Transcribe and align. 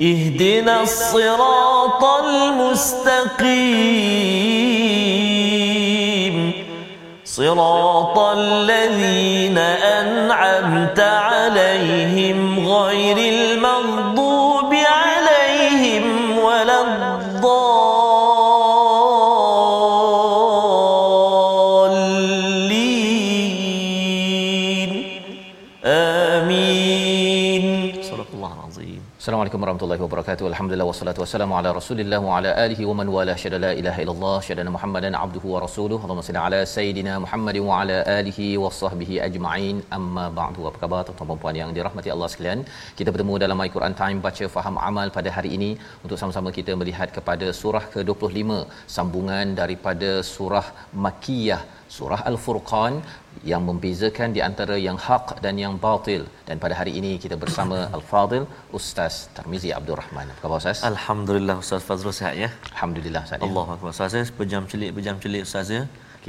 اهدنا 0.00 0.82
الصراط 0.82 2.04
المستقيم. 2.04 3.18
صراط 7.24 8.18
الذين 8.18 9.58
أنعمت 9.58 11.00
عليهم 11.00 12.68
غير 12.68 13.16
المغضوب 13.16 14.37
Assalamualaikum 29.58 29.82
warahmatullahi 29.82 30.02
wabarakatuh. 30.06 30.44
Alhamdulillah 30.50 30.86
wassalatu 30.88 31.20
wassalamu 31.22 31.54
ala 31.58 31.68
Rasulillah 31.78 32.18
wa 32.26 32.34
ala 32.38 32.50
alihi 32.64 32.84
wa 32.88 32.94
man 32.98 33.08
wala 33.14 33.34
syada 33.42 33.58
la 33.64 33.70
ilaha 33.80 33.98
illallah 34.02 34.36
syada 34.48 34.66
Muhammadan 34.74 35.14
abduhu 35.22 35.46
wa 35.54 35.62
rasuluhu. 35.64 36.00
Allahumma 36.04 36.26
salli 36.26 36.40
ala 36.48 36.60
sayidina 36.74 37.14
Muhammadin 37.24 37.64
wa 37.70 37.78
ala 37.80 37.96
alihi 38.18 38.46
wa 38.64 38.70
sahbihi 38.80 39.16
ajma'in. 39.26 39.76
Amma 39.96 40.26
ba'du. 40.38 40.68
Apa 40.70 40.78
khabar 40.82 41.00
tuan-tuan 41.08 41.30
dan 41.30 41.40
puan 41.44 41.58
yang 41.60 41.72
dirahmati 41.78 42.12
Allah 42.14 42.28
sekalian? 42.34 42.62
Kita 43.00 43.10
bertemu 43.16 43.40
dalam 43.44 43.58
My 43.62 43.68
Quran 43.76 43.96
Time 44.02 44.20
baca 44.26 44.46
faham 44.56 44.78
amal 44.90 45.10
pada 45.16 45.32
hari 45.38 45.50
ini 45.58 45.70
untuk 46.04 46.20
sama-sama 46.22 46.52
kita 46.58 46.78
melihat 46.82 47.10
kepada 47.18 47.48
surah 47.62 47.84
ke-25 47.96 48.60
sambungan 48.98 49.58
daripada 49.62 50.12
surah 50.34 50.66
Makkiyah 51.06 51.60
surah 51.96 52.20
Al-Furqan 52.30 52.94
yang 53.50 53.62
membezakan 53.68 54.28
di 54.36 54.40
antara 54.48 54.76
yang 54.86 54.98
hak 55.06 55.26
dan 55.44 55.54
yang 55.64 55.74
batil 55.84 56.22
dan 56.48 56.56
pada 56.64 56.74
hari 56.80 56.92
ini 57.00 57.12
kita 57.24 57.36
bersama 57.44 57.78
Al-Fadil 57.96 58.44
Ustaz 58.78 59.14
Tarmizi 59.36 59.70
Abdul 59.78 59.98
Rahman. 60.02 60.26
Apa 60.34 60.40
khabar 60.44 60.58
Ustaz? 60.62 60.78
Alhamdulillah 60.92 61.56
Ustaz 61.64 61.82
Fazrul 61.88 62.16
sihat 62.20 62.34
ya. 62.44 62.50
Alhamdulillah 62.74 63.22
Ustaz. 63.28 63.38
ya. 63.40 63.46
Allah 63.48 63.66
Akbar. 63.76 63.90
Ustaz 63.96 64.18
ya, 64.20 64.24
berjam 64.40 64.64
celik 64.72 64.90
berjam 64.98 65.16
celik 65.24 65.42
Ustaz 65.48 65.70
ya. 65.78 65.82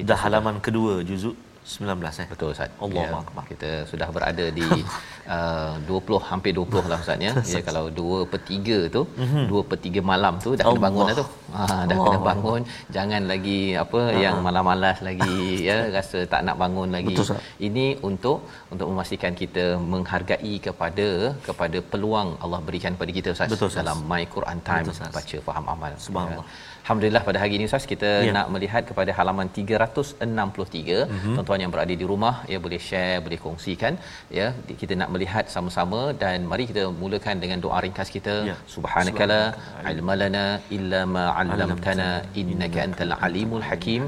Dah 0.10 0.20
halaman 0.26 0.58
kedua 0.66 0.94
juzuk 1.10 1.36
19 1.70 1.86
eh. 2.24 2.28
Betul 2.34 2.50
Ustaz. 2.54 2.70
Allahu 2.84 2.98
Ya, 2.98 3.20
Akbar. 3.22 3.44
Kita 3.52 3.70
sudah 3.86 4.08
berada 4.10 4.46
di 4.50 4.66
uh, 5.36 5.74
20 5.86 6.30
hampir 6.30 6.52
20 6.58 6.92
lah 6.92 6.98
Ustaz 7.04 7.18
ya. 7.22 7.32
ya 7.54 7.60
kalau 7.62 7.84
2 7.94 8.30
per 8.32 8.40
3 8.42 8.90
tu, 8.96 9.02
2 9.16 9.70
per 9.70 9.78
3 9.78 10.02
malam 10.12 10.34
tu 10.46 10.50
dah 10.58 10.66
kena 10.66 10.72
Allah. 10.72 10.84
bangun 10.88 11.04
dah 11.10 11.18
tu. 11.22 11.26
Ha 11.56 11.64
dah 11.64 11.96
Allah. 11.96 12.06
kena 12.06 12.20
bangun. 12.30 12.62
Jangan 12.96 13.22
lagi 13.32 13.60
apa 13.84 14.02
yang 14.18 14.36
malam-malas 14.42 14.98
lagi 15.02 15.38
ya 15.70 15.78
rasa 15.90 16.20
tak 16.26 16.42
nak 16.48 16.58
bangun 16.58 16.90
lagi. 16.90 17.14
Betul, 17.14 17.26
Ustaz. 17.28 17.42
Ini 17.62 17.86
untuk 18.02 18.38
untuk 18.74 18.88
memastikan 18.92 19.34
kita 19.34 19.66
menghargai 19.94 20.56
kepada 20.60 21.08
kepada 21.48 21.78
peluang 21.92 22.30
Allah 22.42 22.60
berikan 22.62 22.98
kepada 22.98 23.12
kita 23.12 23.30
Ustaz 23.36 23.50
Betul, 23.54 23.70
Ustaz. 23.70 23.82
dalam 23.82 23.98
My 24.10 24.24
Quran 24.28 24.60
Time 24.62 24.86
Betul, 24.86 24.96
Ustaz. 24.98 25.14
baca 25.14 25.38
faham 25.48 25.66
amal. 25.70 25.92
Subhanallah. 26.08 26.48
Ya. 26.50 26.69
Alhamdulillah 26.90 27.22
pada 27.26 27.40
hari 27.42 27.54
ini 27.58 27.66
Ustaz 27.70 27.84
kita 27.92 28.12
Ya. 28.28 28.32
nak 28.36 28.48
melihat 28.54 28.84
kepada 28.90 29.12
halaman 29.18 29.48
363 29.58 30.96
mm-hmm. 31.02 31.36
tuan-tuan 31.36 31.62
yang 31.64 31.72
berada 31.76 31.94
di 32.02 32.06
rumah. 32.12 32.34
Ya 32.52 32.58
boleh 32.64 32.80
share 32.86 33.20
boleh 33.26 33.40
kongsikan. 33.44 33.94
Ya 34.38 34.48
kita 34.82 34.94
nak 35.02 35.10
melihat 35.16 35.46
sama-sama 35.56 36.00
dan 36.24 36.48
mari 36.52 36.66
kita 36.72 36.86
mulakan 37.04 37.36
dengan 37.44 37.62
doa 37.66 37.78
ringkas 37.86 38.10
kita. 38.16 38.36
Ya. 38.50 38.56
subhanakala 38.76 39.40
ilmalana 39.94 40.46
illa 40.78 41.04
ma 41.16 41.26
'allamtana 41.36 42.10
innaka 42.44 42.82
antal 42.88 43.16
alimul 43.30 43.66
hakim. 43.70 44.04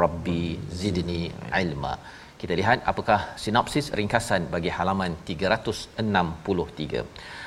rabbi 0.00 0.42
zidni 0.80 1.22
ilma. 1.62 1.94
Kita 2.40 2.52
lihat 2.60 2.78
apakah 2.92 3.20
sinopsis 3.44 3.86
ringkasan 3.98 4.42
bagi 4.54 4.70
halaman 4.76 5.12
363 5.30 7.02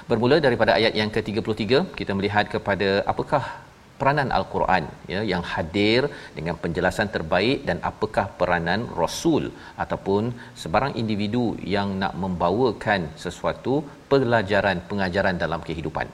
bermula 0.09 0.37
daripada 0.45 0.71
ayat 0.79 0.93
yang 1.01 1.09
ke-33 1.15 1.63
kita 1.99 2.11
melihat 2.17 2.45
kepada 2.55 2.89
apakah 3.13 3.43
peranan 3.99 4.29
al-Quran 4.37 4.83
ya 5.13 5.21
yang 5.31 5.43
hadir 5.53 6.01
dengan 6.37 6.55
penjelasan 6.63 7.09
terbaik 7.15 7.59
dan 7.69 7.77
apakah 7.89 8.25
peranan 8.39 8.81
rasul 9.01 9.43
ataupun 9.83 10.33
sebarang 10.61 10.95
individu 11.01 11.45
yang 11.75 11.91
nak 12.01 12.15
membawakan 12.23 13.03
sesuatu 13.25 13.75
pelajaran 14.11 14.79
pengajaran 14.89 15.37
dalam 15.43 15.61
kehidupan. 15.67 16.07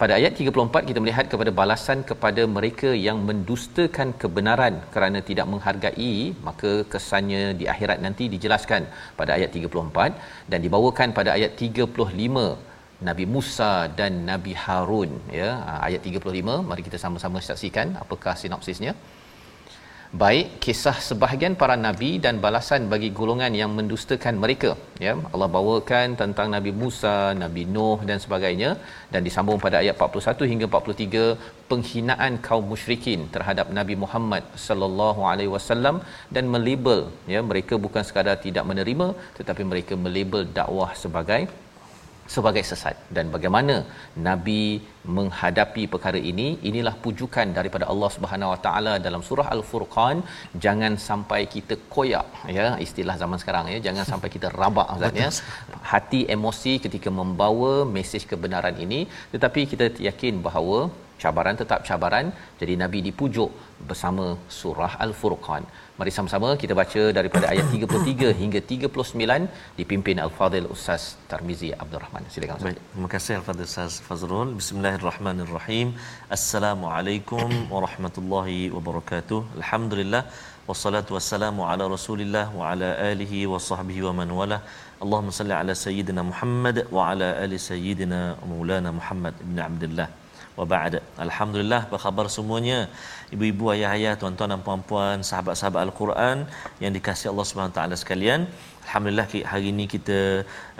Pada 0.00 0.12
ayat 0.18 0.32
34 0.38 0.88
kita 0.88 0.98
melihat 1.02 1.26
kepada 1.32 1.50
balasan 1.58 1.98
kepada 2.08 2.42
mereka 2.54 2.90
yang 3.06 3.18
mendustakan 3.28 4.08
kebenaran 4.22 4.74
kerana 4.94 5.18
tidak 5.28 5.46
menghargai 5.52 6.16
maka 6.46 6.72
kesannya 6.92 7.42
di 7.60 7.64
akhirat 7.72 7.98
nanti 8.06 8.26
dijelaskan 8.32 8.82
pada 9.18 9.38
ayat 9.38 9.50
34 9.58 10.50
dan 10.50 10.58
dibawakan 10.66 11.14
pada 11.18 11.30
ayat 11.38 11.52
35 11.66 12.73
Nabi 13.08 13.24
Musa 13.34 13.72
dan 13.98 14.12
Nabi 14.30 14.52
Harun 14.64 15.12
ya 15.40 15.50
Ah, 15.70 15.78
ayat 15.88 16.00
35 16.08 16.56
mari 16.68 16.82
kita 16.88 16.98
sama-sama 17.04 17.38
saksikan 17.50 17.88
apakah 18.04 18.34
sinopsisnya. 18.42 18.94
Baik 20.22 20.48
kisah 20.64 20.98
sebahagian 21.06 21.54
para 21.60 21.74
nabi 21.84 22.10
dan 22.24 22.34
balasan 22.44 22.82
bagi 22.92 23.08
golongan 23.18 23.52
yang 23.60 23.70
mendustakan 23.78 24.34
mereka 24.42 24.70
ya. 25.06 25.12
Allah 25.32 25.48
bawakan 25.56 26.14
tentang 26.20 26.48
Nabi 26.54 26.72
Musa, 26.82 27.14
Nabi 27.42 27.62
Nuh 27.74 27.98
dan 28.08 28.18
sebagainya. 28.24 28.70
Dan 29.12 29.26
disambung 29.26 29.58
pada 29.64 29.76
ayat 29.82 29.98
41 29.98 30.50
hingga 30.52 30.66
43 30.70 31.24
penghinaan 31.70 32.38
kaum 32.46 32.64
musyrikin 32.72 33.26
terhadap 33.34 33.74
Nabi 33.78 33.96
Muhammad 34.04 34.46
sallallahu 34.66 35.26
alaihi 35.32 35.52
wasallam 35.56 35.98
dan 36.36 36.46
melabel 36.54 37.02
ya. 37.34 37.42
Mereka 37.50 37.74
bukan 37.86 38.06
sekadar 38.10 38.38
tidak 38.46 38.66
menerima 38.70 39.08
tetapi 39.40 39.64
mereka 39.72 39.96
melabel 40.06 40.44
dakwah 40.60 40.92
sebagai 41.04 41.42
sebagai 42.34 42.62
sesat. 42.70 42.96
Dan 43.16 43.26
bagaimana 43.34 43.74
nabi 44.26 44.62
menghadapi 45.16 45.82
perkara 45.92 46.20
ini? 46.30 46.46
Inilah 46.70 46.94
pujukan 47.04 47.48
daripada 47.58 47.86
Allah 47.92 48.10
Subhanahu 48.16 48.52
Wa 48.54 48.60
Taala 48.66 48.94
dalam 49.06 49.22
surah 49.28 49.46
al-furqan. 49.56 50.18
Jangan 50.64 50.94
sampai 51.08 51.40
kita 51.54 51.76
koyak 51.94 52.26
ya 52.56 52.66
istilah 52.86 53.16
zaman 53.22 53.40
sekarang 53.44 53.68
ya. 53.74 53.78
Jangan 53.86 54.06
sampai 54.12 54.30
kita 54.36 54.50
rabak 54.60 54.90
Ustaz 54.96 55.22
ya. 55.22 55.30
Hati 55.92 56.20
emosi 56.36 56.74
ketika 56.86 57.12
membawa 57.20 57.72
mesej 57.96 58.24
kebenaran 58.32 58.78
ini. 58.86 59.00
Tetapi 59.34 59.62
kita 59.72 59.88
yakin 60.08 60.36
bahawa 60.48 60.78
cabaran 61.22 61.56
tetap 61.62 61.80
cabaran. 61.88 62.28
Jadi 62.60 62.76
nabi 62.84 63.00
dipujuk 63.08 63.50
bersama 63.90 64.26
surah 64.60 64.92
al-furqan 65.06 65.64
mari 65.98 66.10
sama-sama 66.14 66.48
kita 66.62 66.74
baca 66.78 67.02
daripada 67.16 67.46
ayat 67.52 67.66
33 67.74 68.30
hingga 68.40 68.60
39 68.70 69.44
dipimpin 69.80 70.16
al-fadil 70.24 70.66
ustaz 70.74 71.02
Tarmizi 71.32 71.68
Abdul 71.82 72.00
Rahman 72.04 72.24
silakan 72.34 72.56
ustaz 72.58 72.66
Baik, 72.68 72.80
terima 72.94 73.08
kasih 73.14 73.34
Al-Fadhil 73.40 73.68
Ustaz 73.70 73.94
Fazrul. 74.06 74.48
Bismillahirrahmanirrahim. 74.60 75.88
Assalamualaikum 76.36 77.50
warahmatullahi 77.74 78.58
wabarakatuh. 78.76 79.40
Alhamdulillah 79.60 80.22
wassalatu 80.70 81.14
wassalamu 81.18 81.68
ala 81.70 81.86
Rasulillah 81.96 82.44
wa 82.58 82.72
ala 82.72 82.90
alihi 83.10 83.46
wa 83.52 83.62
sahbihi 83.70 84.02
wa 84.08 84.14
man 84.20 84.30
wala. 84.40 84.58
Allahumma 85.04 85.36
salli 85.38 85.54
ala 85.60 85.74
sayyidina 85.86 86.22
Muhammad 86.32 86.76
wa 86.96 87.08
ala 87.12 87.30
ali 87.44 87.58
sayyidina 87.70 88.20
Maulana 88.50 88.92
Muhammad 89.00 89.34
ibn 89.46 89.58
Abdullah. 89.70 90.08
Wa 90.58 90.64
ba'da. 90.72 91.00
Alhamdulillah 91.24 91.80
apa 91.86 91.96
khabar 92.04 92.26
semuanya? 92.34 92.78
Ibu-ibu, 93.34 93.64
ayah-ayah, 93.74 94.12
tuan-tuan 94.20 94.50
dan 94.54 94.60
puan-puan, 94.66 95.16
sahabat-sahabat 95.28 95.80
Al-Quran 95.86 96.36
yang 96.82 96.92
dikasihi 96.96 97.30
Allah 97.32 97.46
Subhanahu 97.50 97.76
Taala 97.78 97.96
sekalian. 98.02 98.40
Alhamdulillah 98.86 99.26
hari 99.52 99.66
ini 99.74 99.84
kita 99.94 100.18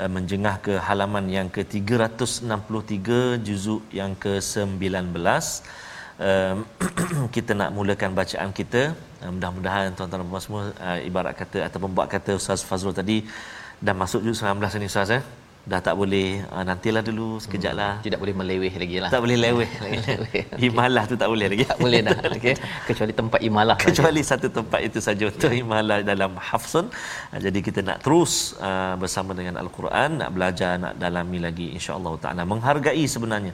uh, 0.00 0.10
menjengah 0.16 0.54
ke 0.66 0.74
halaman 0.88 1.26
yang 1.36 1.48
ke-363 1.56 3.08
juzuk 3.46 3.82
yang 4.00 4.14
ke-19. 4.24 4.94
Um, 6.14 6.58
kita 7.36 7.52
nak 7.60 7.70
mulakan 7.76 8.10
bacaan 8.20 8.50
kita. 8.60 8.82
Uh, 9.22 9.30
mudah-mudahan 9.34 9.90
tuan-tuan 9.98 10.22
dan 10.22 10.28
puan 10.30 10.42
semua 10.46 10.62
uh, 10.86 10.98
ibarat 11.08 11.34
kata 11.40 11.58
ataupun 11.66 11.90
buat 11.96 12.06
kata 12.14 12.38
Ustaz 12.42 12.62
Fazrul 12.68 12.94
tadi 13.00 13.16
dah 13.86 13.96
masuk 14.02 14.22
juzuk 14.22 14.46
19 14.46 14.78
ini 14.78 14.86
Ustaz 14.92 15.10
eh. 15.18 15.24
Dah 15.64 15.80
tak 15.86 15.94
boleh 16.00 16.44
uh, 16.54 16.64
nantilah 16.68 17.02
dulu 17.08 17.28
sekejaplah 17.44 17.92
hmm. 17.96 18.04
tidak 18.06 18.18
boleh 18.22 18.34
meleweh 18.40 18.72
lagi 18.82 18.96
lah 19.02 19.10
tak 19.14 19.22
boleh 19.24 19.36
leweh 19.46 19.70
imalah 20.68 21.04
tu 21.10 21.16
tak 21.22 21.28
boleh 21.32 21.46
lagi 21.52 21.64
tak 21.72 21.78
boleh 21.84 22.00
dah 22.06 22.18
okey 22.36 22.54
kecuali 22.88 23.12
tempat 23.20 23.40
imalah 23.48 23.76
kecuali 23.80 24.20
saja. 24.20 24.30
satu 24.44 24.48
tempat 24.58 24.80
itu 24.88 24.98
saja 25.06 25.24
untuk 25.32 25.52
imalah 25.64 25.98
dalam 26.12 26.36
hafsun 26.48 26.86
uh, 27.32 27.40
jadi 27.46 27.58
kita 27.64 27.80
nak 27.88 27.98
terus 28.04 28.52
uh, 28.68 28.94
bersama 29.00 29.32
dengan 29.38 29.56
al-Quran 29.64 30.20
nak 30.20 30.30
belajar 30.36 30.76
nak 30.84 30.94
dalami 31.00 31.40
lagi 31.46 31.66
insya-Allah 31.76 32.12
taala 32.20 32.42
menghargai 32.52 33.04
sebenarnya 33.14 33.52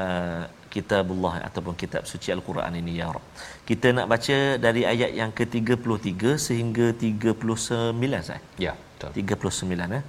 uh, 0.00 0.42
kitabullah 0.74 1.34
ataupun 1.48 1.74
kitab 1.82 2.02
suci 2.10 2.28
al-Quran 2.34 2.72
ini 2.82 2.98
ya 2.98 3.06
Rabb. 3.14 3.30
Kita 3.68 3.94
nak 3.96 4.06
baca 4.12 4.38
dari 4.58 4.82
ayat 4.92 5.10
yang 5.20 5.30
ke-33 5.38 6.34
sehingga 6.46 6.86
39 6.90 8.28
saya. 8.28 8.42
Ya, 8.58 8.74
betul. 8.74 9.22
39 9.22 9.98
eh. 9.98 10.02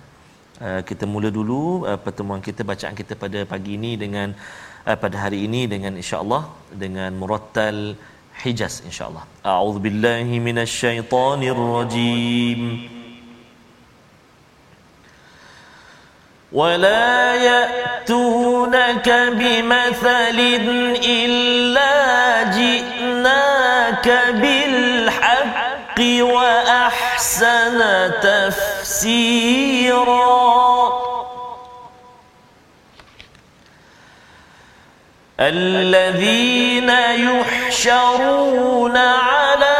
Uh, 0.60 0.84
kita 0.88 1.04
mula 1.08 1.28
dulu 1.32 1.88
uh, 1.88 1.96
pertemuan 2.04 2.40
kita 2.48 2.62
bacaan 2.70 2.94
kita 3.00 3.12
pada 3.22 3.38
pagi 3.52 3.72
ini 3.80 3.92
dengan 4.02 4.28
uh, 4.84 4.96
pada 5.02 5.16
hari 5.24 5.38
ini 5.48 5.60
dengan 5.74 5.92
insya-Allah 5.96 6.42
dengan 6.82 7.10
murattal 7.20 7.78
Hijaz 8.44 8.74
insya-Allah. 8.88 9.24
A'udzubillahi 9.40 10.34
minasyaitonirrajim. 10.48 12.60
ولا 16.52 17.34
يأتونك 17.34 19.08
بمثل 19.38 20.38
إلا 21.06 21.94
جئناك 22.58 24.06
بالحق 24.42 25.98
وأحسن 26.34 27.78
تفسيرا. 29.05 30.25
الذين 35.39 36.89
يحشرون 37.29 38.97
على 38.97 39.74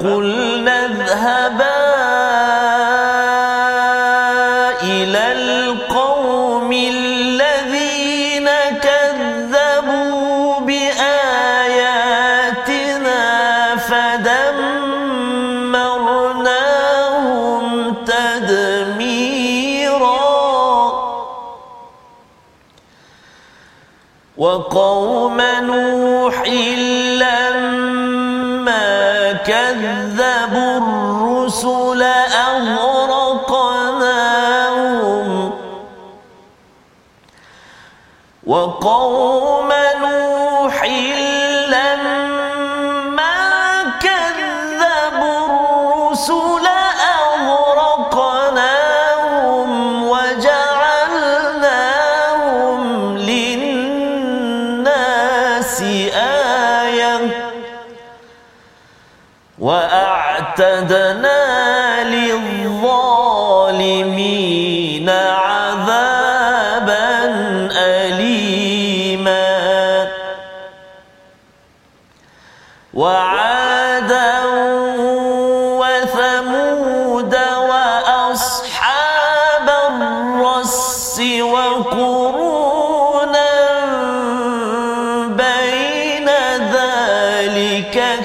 فقلنا 0.00 0.84
اذهبا 0.86 1.76
إلى 4.82 5.32
القوم 5.32 6.72
الذين 6.72 8.48
كذبوا 8.82 10.60
بآياتنا 10.60 11.36
فدمرناهم 13.76 14.84
تدميرا 18.04 19.66
وقوم 24.36 25.15
كذبوا 29.82 30.78
الرسل 30.78 32.02
أغرقناهم 32.48 33.76
وقوم 38.46 39.45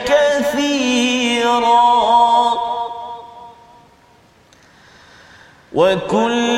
كثيرا. 0.05 1.61
وكل 5.73 6.50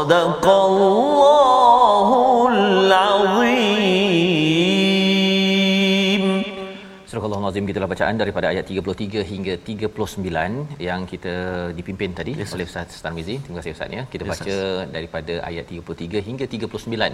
صدق 0.00 0.44
الله 0.48 1.29
Al-Azim 7.51 7.69
kita 7.69 7.87
bacaan 7.93 8.15
daripada 8.21 8.45
ayat 8.51 8.65
33 8.73 9.21
hingga 9.29 9.53
39 9.69 10.75
yang 10.87 11.01
kita 11.11 11.33
dipimpin 11.77 12.11
tadi 12.19 12.33
yes, 12.41 12.53
oleh 12.55 12.65
Ustaz 12.69 12.99
Tarmizi. 13.05 13.35
Terima 13.43 13.57
kasih 13.59 13.71
Ustaz 13.75 13.89
ya. 13.97 14.03
Kita 14.13 14.23
yes, 14.25 14.31
baca 14.31 14.53
yes. 14.53 14.85
daripada 14.93 15.33
ayat 15.49 15.65
33 15.77 16.21
hingga 16.27 16.45
39 16.53 17.09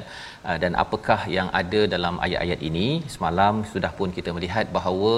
uh, 0.50 0.58
dan 0.64 0.72
apakah 0.84 1.20
yang 1.38 1.48
ada 1.62 1.82
dalam 1.94 2.18
ayat-ayat 2.26 2.60
ini. 2.70 2.88
Semalam 3.16 3.64
sudah 3.72 3.92
pun 4.00 4.12
kita 4.18 4.30
melihat 4.38 4.68
bahawa 4.78 5.14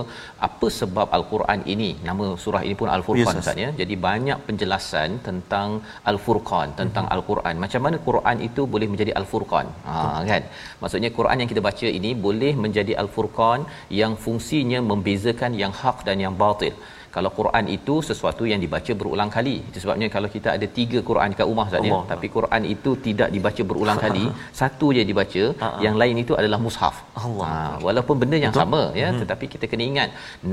apa 0.47 0.69
sebab 0.79 1.09
Al-Quran 1.17 1.59
ini 1.73 1.89
nama 2.07 2.27
surah 2.45 2.63
ini 2.69 2.77
pun 2.83 2.91
Al-Furqan 2.95 3.35
yes, 3.35 3.43
Ustaz 3.43 3.59
ya. 3.65 3.69
Jadi 3.81 3.97
banyak 4.07 4.39
penjelasan 4.47 5.19
tentang 5.27 5.69
Al-Furqan, 6.13 6.69
tentang 6.79 7.05
mm-hmm. 7.07 7.17
Al-Quran. 7.17 7.55
Macam 7.65 7.83
mana 7.87 7.99
Quran 8.07 8.37
itu 8.47 8.63
boleh 8.75 8.89
menjadi 8.93 9.13
Al-Furqan? 9.21 9.67
Ha 9.89 9.99
kan. 10.31 10.45
Maksudnya 10.85 11.11
Quran 11.19 11.37
yang 11.43 11.51
kita 11.53 11.63
baca 11.69 11.87
ini 11.99 12.13
boleh 12.27 12.53
menjadi 12.65 12.95
Al-Furqan 13.03 13.61
yang 14.01 14.15
fungsinya 14.27 14.81
membezakan 15.09 15.57
yang 15.57 15.73
hak 15.73 16.05
dan 16.05 16.21
yang 16.21 16.37
batil 16.37 16.77
kalau 17.15 17.29
Quran 17.39 17.65
itu 17.77 17.95
sesuatu 18.09 18.43
yang 18.51 18.59
dibaca 18.65 18.91
berulang 18.99 19.29
kali. 19.35 19.55
Itu 19.69 19.77
sebabnya 19.83 20.07
kalau 20.15 20.29
kita 20.35 20.49
ada 20.57 20.67
tiga 20.77 20.99
Quran 21.09 21.35
kat 21.39 21.45
rumah 21.51 21.65
Ustaz 21.69 21.87
ya. 21.89 21.97
Tapi 22.11 22.27
Quran 22.35 22.61
itu 22.73 22.91
tidak 23.07 23.29
dibaca 23.35 23.61
berulang 23.69 23.99
kali 24.05 24.25
satu 24.61 24.87
je 24.97 25.03
dibaca 25.11 25.43
Ha-ha. 25.63 25.79
yang 25.85 25.95
lain 26.01 26.15
itu 26.23 26.33
adalah 26.41 26.59
mushaf. 26.65 26.95
Allah. 27.25 27.47
ha, 27.49 27.55
walaupun 27.87 28.15
benda 28.21 28.37
yang 28.43 28.53
Betul. 28.53 28.63
sama 28.63 28.81
ya 29.01 29.07
tetapi 29.21 29.45
kita 29.53 29.65
kena 29.71 29.83
ingat 29.91 30.09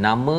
nama 0.07 0.39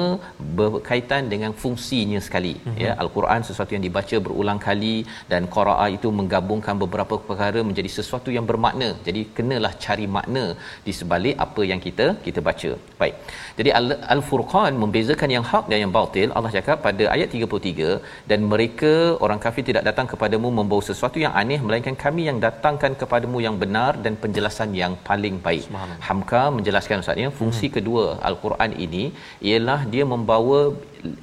berkaitan 0.60 1.24
dengan 1.34 1.52
fungsinya 1.62 2.20
sekali 2.28 2.54
ya. 2.84 2.92
al-Quran 3.04 3.42
sesuatu 3.50 3.72
yang 3.76 3.84
dibaca 3.88 4.18
berulang 4.26 4.60
kali 4.68 4.96
dan 5.32 5.42
qiraah 5.56 5.90
itu 5.98 6.10
menggabungkan 6.20 6.76
beberapa 6.84 7.16
perkara 7.30 7.62
menjadi 7.70 7.90
sesuatu 7.98 8.30
yang 8.38 8.46
bermakna. 8.52 8.90
Jadi 9.08 9.22
kenalah 9.38 9.74
cari 9.86 10.08
makna 10.18 10.46
di 10.88 10.94
sebalik 11.00 11.36
apa 11.46 11.62
yang 11.72 11.82
kita 11.88 12.08
kita 12.28 12.40
baca. 12.50 12.72
Baik. 13.02 13.16
Jadi 13.60 13.70
Al- 13.80 14.02
al-furqan 14.16 14.74
membezakan 14.84 15.30
yang 15.38 15.46
hak 15.52 15.66
dan 15.72 15.80
yang 15.84 15.92
batil 15.98 16.07
Allah 16.38 16.52
cakap 16.56 16.78
pada 16.86 17.04
ayat 17.16 17.30
33 17.36 18.30
dan 18.30 18.40
mereka 18.52 18.92
orang 19.26 19.40
kafir 19.46 19.64
tidak 19.70 19.84
datang 19.90 20.08
kepadamu 20.12 20.50
membawa 20.60 20.84
sesuatu 20.90 21.18
yang 21.24 21.34
aneh 21.42 21.60
melainkan 21.68 21.98
kami 22.04 22.24
yang 22.30 22.40
datangkan 22.46 22.94
kepadamu 23.02 23.38
yang 23.46 23.56
benar 23.64 23.92
dan 24.06 24.16
penjelasan 24.24 24.72
yang 24.82 24.96
paling 25.10 25.38
baik. 25.48 25.68
Hamka 26.08 26.44
menjelaskan 26.58 27.04
Ustaz 27.04 27.24
ya 27.24 27.30
fungsi 27.40 27.70
kedua 27.78 28.06
al-Quran 28.30 28.74
ini 28.86 29.04
ialah 29.52 29.80
dia 29.94 30.06
membawa 30.14 30.60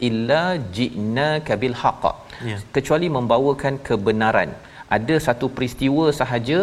illa 0.08 0.44
ji'na 0.78 1.28
kabil 1.50 1.76
haqq. 1.82 2.04
Ya. 2.50 2.56
kecuali 2.76 3.06
membawakan 3.16 3.74
kebenaran. 3.88 4.50
Ada 4.96 5.16
satu 5.26 5.46
peristiwa 5.56 6.06
sahaja 6.20 6.58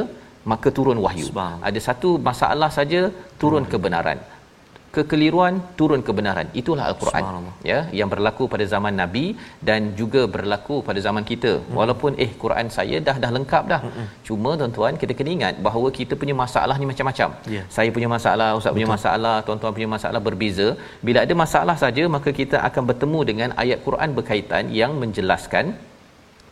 maka 0.51 0.67
turun 0.77 0.99
wahyu. 1.05 1.27
Ada 1.69 1.79
satu 1.87 2.09
masalah 2.29 2.69
saja 2.77 3.01
turun 3.41 3.65
kebenaran 3.73 4.19
kekeliruan 4.95 5.53
turun 5.79 6.01
kebenaran. 6.07 6.47
Itulah 6.61 6.85
al-Quran. 6.91 7.23
Ya 7.69 7.79
yang 7.99 8.09
berlaku 8.13 8.43
pada 8.53 8.65
zaman 8.73 8.93
nabi 9.01 9.25
dan 9.69 9.81
juga 9.99 10.21
berlaku 10.35 10.77
pada 10.87 10.99
zaman 11.07 11.25
kita. 11.31 11.53
Hmm. 11.57 11.75
walaupun 11.79 12.11
eh 12.23 12.31
Quran 12.43 12.67
saya 12.77 12.97
dah 13.07 13.15
dah 13.23 13.31
lengkap 13.37 13.63
dah. 13.73 13.81
Hmm. 13.85 14.07
cuma 14.27 14.51
tuan-tuan 14.59 14.95
kita 15.01 15.13
kena 15.19 15.31
ingat 15.37 15.55
bahawa 15.67 15.87
kita 15.99 16.13
punya 16.21 16.35
masalah 16.43 16.75
ni 16.81 16.87
macam-macam. 16.91 17.29
Ya. 17.55 17.63
saya 17.75 17.89
punya 17.95 18.09
masalah 18.15 18.49
ustaz 18.59 18.75
punya 18.77 18.89
masalah 18.95 19.35
tuan-tuan 19.47 19.73
punya 19.77 19.89
masalah 19.95 20.21
berbeza. 20.27 20.67
Bila 21.07 21.19
ada 21.25 21.35
masalah 21.43 21.77
saja 21.83 22.03
maka 22.17 22.31
kita 22.41 22.59
akan 22.69 22.83
bertemu 22.91 23.19
dengan 23.31 23.49
ayat 23.63 23.79
Quran 23.87 24.11
berkaitan 24.19 24.65
yang 24.81 24.93
menjelaskan 25.03 25.65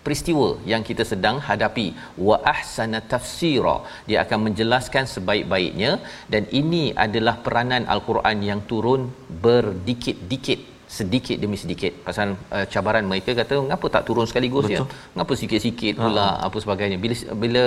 peristiwa 0.09 0.49
yang 0.71 0.83
kita 0.89 1.05
sedang 1.11 1.37
hadapi. 1.47 1.87
Wa 2.27 2.37
ahsana 2.53 2.99
tafsira. 3.11 3.77
Dia 4.09 4.17
akan 4.25 4.39
menjelaskan 4.47 5.05
sebaik-baiknya. 5.13 5.91
Dan 6.33 6.43
ini 6.61 6.83
adalah 7.05 7.37
peranan 7.45 7.85
al-Quran 7.93 8.37
yang 8.49 8.61
turun 8.71 9.03
berdikit-dikit 9.45 10.61
sedikit 10.97 11.37
demi 11.43 11.57
sedikit. 11.63 11.91
Pasal 12.05 12.27
uh, 12.55 12.65
cabaran 12.73 13.05
mereka 13.09 13.31
kata 13.39 13.55
ngapa 13.69 13.87
tak 13.95 14.03
turun 14.07 14.25
sekaligus 14.29 14.65
ya 14.73 14.79
ngapa 15.17 15.33
sikit-sikit 15.41 15.93
pula? 16.03 16.25
Uh-huh. 16.25 16.45
apa 16.47 16.57
sebagainya. 16.63 16.97
Bila 17.03 17.15
bila 17.43 17.63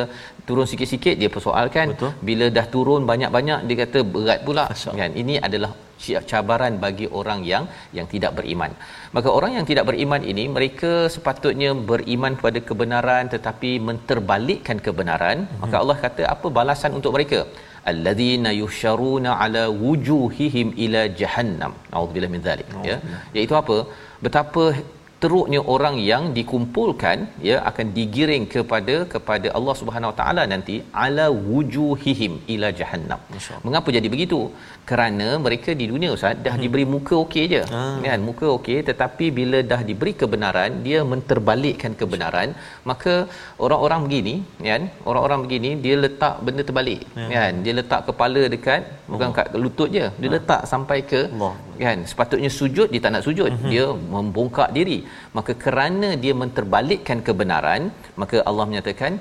turun 0.49 0.66
sikit-sikit 0.72 1.14
dia 1.22 1.30
persoalkan. 1.37 1.94
Betul. 1.94 2.11
bila 2.28 2.46
dah 2.56 2.66
turun 2.75 3.06
banyak-banyak 3.11 3.61
dia 3.68 3.76
kata 3.84 3.99
berat 4.14 4.40
pula. 4.49 4.64
Masya 4.75 4.92
kan? 5.02 5.11
Ini 5.22 5.37
adalah 5.49 5.70
cabaran 6.30 6.75
bagi 6.85 7.06
orang 7.21 7.40
yang 7.50 7.64
yang 7.97 8.06
tidak 8.14 8.32
beriman. 8.38 8.73
Maka 9.16 9.28
orang 9.38 9.52
yang 9.56 9.66
tidak 9.71 9.85
beriman 9.90 10.23
ini 10.32 10.44
mereka 10.56 10.92
sepatutnya 11.16 11.71
beriman 11.90 12.35
kepada 12.38 12.61
kebenaran 12.71 13.26
tetapi 13.35 13.73
menterbalikkan 13.88 14.80
kebenaran. 14.87 15.38
Hmm. 15.44 15.61
maka 15.64 15.76
Allah 15.82 15.99
kata 16.06 16.25
apa 16.35 16.49
balasan 16.61 16.92
untuk 17.00 17.14
mereka? 17.18 17.40
Alladzina 17.90 18.50
yusyaruna 18.62 19.30
ala 19.44 19.64
wujuhihim 19.85 20.68
ila 20.85 21.02
jahannam. 21.21 21.73
Naudzubillah 21.92 22.32
min 22.35 22.42
zalik 22.49 22.68
ya. 22.90 22.97
Iaitu 23.37 23.54
apa? 23.62 23.78
Betapa 24.25 24.64
teruknya 25.22 25.60
orang 25.74 25.96
yang 26.10 26.22
dikumpulkan 26.36 27.18
ya 27.48 27.56
akan 27.70 27.86
digiring 27.96 28.44
kepada 28.54 28.96
kepada 29.12 29.48
Allah 29.58 29.74
Subhanahu 29.80 30.10
Wa 30.12 30.16
Taala 30.20 30.42
nanti 30.52 30.76
ala 31.04 31.26
wujuhihim 31.50 32.32
ila 32.54 32.68
jahannam. 32.80 33.20
Mengapa 33.66 33.88
jadi 33.96 34.08
begitu? 34.14 34.40
Kerana 34.90 35.28
mereka 35.44 35.70
di 35.80 35.86
dunia 35.92 36.10
ustaz 36.16 36.40
dah 36.46 36.54
hmm. 36.54 36.62
diberi 36.64 36.84
muka 36.94 37.14
okey 37.24 37.44
je. 37.54 37.62
Ah. 37.80 37.94
Kan 38.06 38.22
muka 38.28 38.46
okey 38.56 38.78
tetapi 38.90 39.26
bila 39.38 39.58
dah 39.72 39.80
diberi 39.90 40.12
kebenaran 40.22 40.70
dia 40.86 41.00
menterbalikkan 41.12 41.92
kebenaran 42.00 42.48
maka 42.90 43.14
orang-orang 43.64 44.00
begini 44.06 44.34
kan 44.68 44.82
orang-orang 45.10 45.40
begini 45.46 45.70
dia 45.84 45.96
letak 46.04 46.34
benda 46.46 46.62
terbalik 46.70 47.00
Ya. 47.22 47.26
kan 47.34 47.52
dia 47.64 47.72
letak 47.78 48.00
kepala 48.08 48.42
dekat 48.54 48.82
bukan 49.12 49.30
kat 49.38 49.46
lutut 49.62 49.88
je 49.96 50.06
dia 50.20 50.30
letak 50.34 50.62
sampai 50.72 50.98
ke 51.10 51.20
Allah. 51.34 51.52
kan 51.82 51.98
sepatutnya 52.10 52.50
sujud 52.58 52.88
dia 52.92 53.00
tak 53.04 53.12
nak 53.14 53.24
sujud 53.26 53.50
Mhm. 53.54 53.70
dia 53.72 53.84
membongkak 54.14 54.68
diri 54.76 54.98
maka 55.38 55.52
kerana 55.64 56.09
dia 56.25 56.35
menterbalikkan 56.42 57.21
kebenaran 57.28 57.85
maka 58.23 58.38
Allah 58.49 58.66
menyatakan 58.71 59.14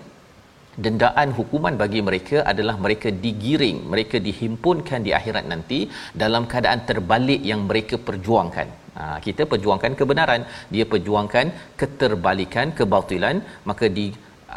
dendaan 0.86 1.30
hukuman 1.38 1.76
bagi 1.82 2.02
mereka 2.08 2.38
adalah 2.52 2.76
mereka 2.86 3.10
digiring 3.26 3.80
mereka 3.94 4.18
dihimpunkan 4.28 5.02
di 5.08 5.12
akhirat 5.20 5.46
nanti 5.54 5.80
dalam 6.24 6.46
keadaan 6.52 6.82
terbalik 6.90 7.42
yang 7.52 7.64
mereka 7.70 7.96
perjuangkan. 8.10 8.68
Ha, 9.00 9.04
kita 9.26 9.44
perjuangkan 9.52 9.94
kebenaran 10.00 10.42
dia 10.74 10.86
perjuangkan 10.94 11.46
keterbalikan 11.82 12.76
kebatilan 12.80 13.38
maka 13.70 13.88
di 13.98 14.06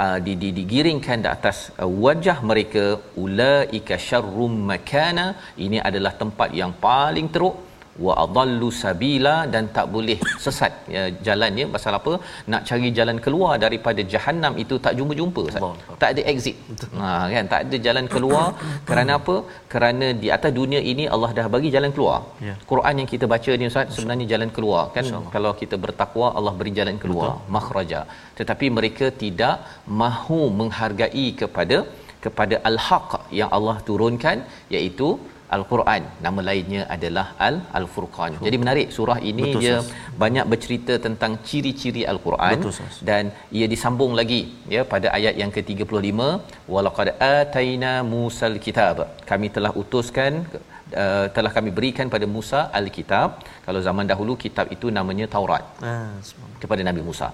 uh, 0.03 0.19
di, 0.27 0.33
di 0.43 0.49
digiringkan 0.59 1.19
di 1.25 1.29
atas 1.37 1.59
uh, 1.83 1.91
wajah 2.05 2.39
mereka 2.51 2.85
ulaika 3.25 3.97
syarrum 4.09 4.55
makana. 4.71 5.27
Ini 5.67 5.79
adalah 5.89 6.13
tempat 6.23 6.51
yang 6.61 6.75
paling 6.89 7.29
teruk 7.35 7.57
wa 8.07 8.13
adallu 8.23 8.69
sabila 8.83 9.35
dan 9.55 9.65
tak 9.77 9.87
boleh 9.95 10.17
sesat 10.45 10.73
ya, 10.95 11.03
jalannya. 11.27 11.65
Pasal 11.75 11.95
apa? 12.01 12.13
Nak 12.53 12.63
cari 12.69 12.91
jalan 12.99 13.19
keluar 13.25 13.53
daripada 13.65 14.03
jahanam 14.15 14.53
itu 14.63 14.77
tak 14.87 14.95
jumpa-jumpa 14.99 15.43
Ustaz. 15.49 15.63
Tak 16.03 16.09
ada 16.15 16.23
exit. 16.33 16.57
Ha 17.01 17.11
kan? 17.35 17.45
Tak 17.53 17.61
ada 17.67 17.77
jalan 17.87 18.07
keluar. 18.15 18.47
Kerana 18.91 19.13
apa? 19.21 19.37
Kerana 19.75 20.07
di 20.23 20.31
atas 20.37 20.53
dunia 20.61 20.81
ini 20.93 21.07
Allah 21.17 21.31
dah 21.39 21.47
bagi 21.57 21.71
jalan 21.77 21.93
keluar. 21.97 22.19
Ya. 22.49 22.55
Quran 22.73 22.95
yang 23.03 23.11
kita 23.15 23.29
baca 23.35 23.51
ni 23.61 23.67
Ustaz 23.73 23.95
sebenarnya 23.97 24.29
jalan 24.35 24.53
keluar 24.57 24.85
kan? 24.97 25.05
Kalau 25.35 25.53
kita 25.63 25.79
bertakwa 25.87 26.29
Allah 26.39 26.55
beri 26.61 26.75
jalan 26.81 26.99
keluar 27.05 27.31
makhraja. 27.57 28.03
Tetapi 28.41 28.69
mereka 28.79 29.09
tidak 29.25 29.57
mahu 30.03 30.41
menghargai 30.61 31.27
kepada 31.43 31.79
kepada 32.25 32.57
al-haq 32.69 33.11
yang 33.39 33.51
Allah 33.57 33.77
turunkan 33.89 34.39
iaitu 34.75 35.09
Al-Quran 35.57 36.03
nama 36.27 36.41
lainnya 36.49 36.83
adalah 36.97 37.27
Al 37.47 37.57
Al-Furqan. 37.79 38.33
Jadi 38.47 38.57
menarik 38.63 38.87
surah 38.97 39.19
ini 39.31 39.45
Betul, 39.47 39.63
dia 39.63 39.75
Ustaz. 39.81 40.19
banyak 40.23 40.47
bercerita 40.53 40.95
tentang 41.07 41.33
ciri-ciri 41.49 42.03
Al-Quran 42.13 42.59
Betul, 42.65 43.03
dan 43.11 43.25
ia 43.59 43.67
disambung 43.75 44.15
lagi 44.21 44.41
ya 44.75 44.83
pada 44.93 45.09
ayat 45.19 45.35
yang 45.43 45.53
ke-35 45.57 46.21
walaqad 46.75 47.11
ataina 47.35 47.93
Musal 48.13 48.57
kitab. 48.67 48.97
Kami 49.31 49.49
telah 49.57 49.73
utuskan 49.83 50.33
uh, 51.03 51.27
telah 51.37 51.53
kami 51.57 51.71
berikan 51.79 52.07
pada 52.15 52.27
Musa 52.37 52.61
al-kitab. 52.79 53.29
Kalau 53.67 53.81
zaman 53.89 54.07
dahulu 54.13 54.33
kitab 54.45 54.67
itu 54.77 54.87
namanya 54.99 55.27
Taurat 55.35 55.65
Ah, 55.91 56.15
kepada 56.63 56.83
Nabi 56.89 57.03
Musa. 57.09 57.29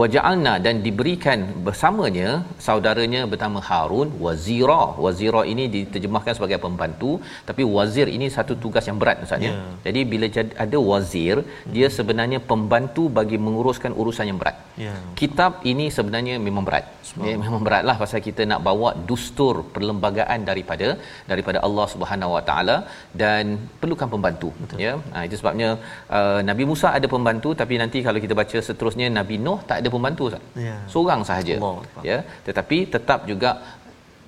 Waja'alna 0.00 0.54
dan 0.66 0.74
diberikan 0.86 1.38
bersamanya 1.66 2.28
saudaranya 2.66 3.22
bernama 3.32 3.60
Harun 3.68 4.08
wazira. 4.24 4.82
Wazira 5.04 5.42
ini 5.52 5.64
diterjemahkan 5.76 6.34
sebagai 6.38 6.58
pembantu 6.66 7.12
tapi 7.48 7.62
wazir 7.76 8.06
ini 8.16 8.28
satu 8.36 8.54
tugas 8.64 8.86
yang 8.90 8.98
berat 9.02 9.24
Ustaz 9.26 9.46
ya. 9.46 9.52
Ya. 9.52 9.64
Jadi 9.86 10.00
bila 10.12 10.26
ada 10.64 10.78
wazir 10.90 11.36
dia 11.76 11.88
sebenarnya 11.98 12.40
pembantu 12.52 13.04
bagi 13.18 13.38
menguruskan 13.46 13.92
urusan 14.02 14.26
yang 14.30 14.38
berat. 14.42 14.58
Ya. 14.84 14.94
Kitab 15.20 15.52
ini 15.72 15.86
sebenarnya 15.96 16.36
memang 16.48 16.64
berat. 16.68 16.86
Ya, 17.26 17.34
memang 17.44 17.62
beratlah 17.66 17.96
pasal 18.02 18.20
kita 18.26 18.42
nak 18.50 18.60
bawa 18.68 18.90
dustur 19.08 19.54
perlembagaan 19.74 20.40
daripada 20.50 20.88
daripada 21.30 21.58
Allah 21.66 21.86
Subhanahu 21.94 22.32
Wa 22.36 22.42
Taala 22.48 22.76
dan 23.22 23.44
perlukan 23.80 24.08
pembantu 24.14 24.48
Betul. 24.62 24.78
ya. 24.84 24.92
Ha, 25.14 25.24
itu 25.28 25.36
sebabnya 25.40 25.68
uh, 26.18 26.40
Nabi 26.50 26.64
Musa 26.70 26.88
ada 26.98 27.06
pembantu 27.14 27.52
tapi 27.60 27.76
nanti 27.82 28.00
kalau 28.06 28.20
kita 28.24 28.34
baca 28.40 28.58
seterusnya 28.68 29.08
Nabi 29.18 29.36
Nuh 29.46 29.58
tak 29.70 29.78
ada 29.82 29.88
pembantu 29.94 30.24
Ustaz. 30.30 30.44
Ya. 30.66 30.76
Seorang 30.94 31.22
sahaja. 31.30 31.54
Allah. 31.60 32.04
Ya, 32.10 32.18
tetapi 32.48 32.78
tetap 32.94 33.20
juga 33.30 33.50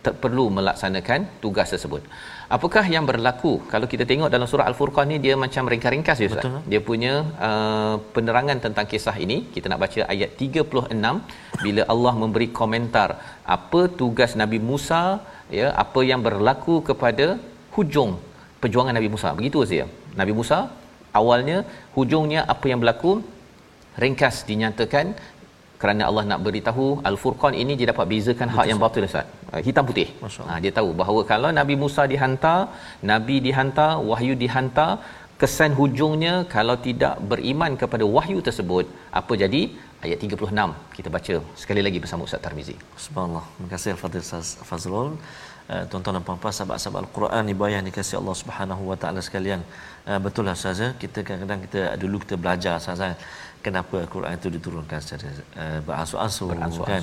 ter- 0.05 0.17
perlu 0.23 0.45
melaksanakan 0.59 1.21
tugas 1.45 1.69
tersebut. 1.75 2.03
Apakah 2.57 2.85
yang 2.95 3.05
berlaku 3.11 3.53
kalau 3.73 3.87
kita 3.93 4.05
tengok 4.11 4.29
dalam 4.35 4.47
surah 4.51 4.67
Al-Furqan 4.71 5.07
ni 5.13 5.17
dia 5.25 5.35
macam 5.45 5.71
ringkas-ringkas 5.73 6.19
je 6.23 6.27
Ustaz. 6.31 6.45
Dia 6.73 6.81
punya 6.91 7.13
uh, 7.49 7.95
penerangan 8.17 8.59
tentang 8.67 8.87
kisah 8.93 9.17
ini. 9.25 9.39
Kita 9.55 9.67
nak 9.73 9.81
baca 9.85 10.01
ayat 10.15 10.31
36 10.45 11.65
bila 11.65 11.83
Allah 11.95 12.15
memberi 12.23 12.49
komentar 12.61 13.09
apa 13.57 13.81
tugas 14.01 14.33
Nabi 14.43 14.61
Musa 14.71 15.03
ya 15.61 15.67
apa 15.85 16.01
yang 16.11 16.21
berlaku 16.27 16.77
kepada 16.91 17.27
hujung 17.77 18.13
perjuangan 18.65 18.95
Nabi 18.99 19.09
Musa. 19.15 19.31
Begitu 19.39 19.67
saja. 19.71 19.87
Nabi 20.21 20.33
Musa 20.39 20.59
awalnya 21.21 21.59
hujungnya 21.97 22.43
apa 22.55 22.67
yang 22.71 22.81
berlaku 22.83 23.13
ringkas 24.03 24.37
dinyatakan 24.51 25.07
kerana 25.83 26.03
Allah 26.09 26.25
nak 26.31 26.41
beritahu 26.47 26.85
Al-Furqan 27.09 27.55
ini 27.63 27.73
dia 27.79 27.87
dapat 27.93 28.07
bezakan 28.13 28.49
hak 28.55 28.67
yang 28.71 28.79
batil 28.85 29.07
Ustaz. 29.09 29.27
Uh, 29.53 29.61
Hitam 29.67 29.85
putih. 29.91 30.09
Ha, 30.49 30.59
dia 30.65 30.73
tahu 30.79 30.91
bahawa 31.01 31.21
kalau 31.33 31.51
Nabi 31.61 31.75
Musa 31.83 32.03
dihantar, 32.13 32.61
Nabi 33.13 33.37
dihantar, 33.47 33.93
wahyu 34.11 34.35
dihantar, 34.43 34.91
kesan 35.41 35.73
hujungnya 35.81 36.35
kalau 36.55 36.77
tidak 36.87 37.15
beriman 37.31 37.73
kepada 37.83 38.05
wahyu 38.17 38.39
tersebut 38.49 38.85
apa 39.21 39.33
jadi 39.43 39.63
ayat 40.05 40.19
36 40.27 40.97
kita 40.97 41.09
baca 41.17 41.35
sekali 41.63 41.81
lagi 41.87 41.99
bersama 42.05 42.27
Ustaz 42.27 42.43
Tarmizi 42.45 42.77
subhanallah 43.05 43.45
terima 43.55 43.71
kasih 43.75 43.91
al-fadhil 43.95 44.25
Fazrul 44.71 45.11
Uh, 45.65 45.85
tuan-tuan 45.89 46.21
dan 46.21 46.25
puan-puan 46.29 46.53
sahabat-sahabat 46.53 47.01
Al-Quran 47.09 47.45
ibu 47.49 47.65
ayah 47.65 47.81
dikasihi 47.81 48.21
Allah 48.21 48.37
Subhanahu 48.37 48.83
wa 48.91 48.97
taala 49.01 49.21
sekalian. 49.25 49.61
Uh, 50.05 50.21
betul 50.21 50.45
lah 50.45 50.53
Ustaz, 50.53 50.81
kita 51.03 51.25
kadang-kadang 51.25 51.61
kita 51.65 51.81
dulu 52.03 52.21
kita 52.25 52.37
belajar 52.37 52.77
Ustaz 52.77 53.01
kenapa 53.67 53.95
Al-Quran 54.05 54.33
itu 54.37 54.49
diturunkan 54.57 54.99
secara 55.01 55.29
uh, 55.57 55.79
beransur-ansur 55.87 56.49
kan? 56.85 57.03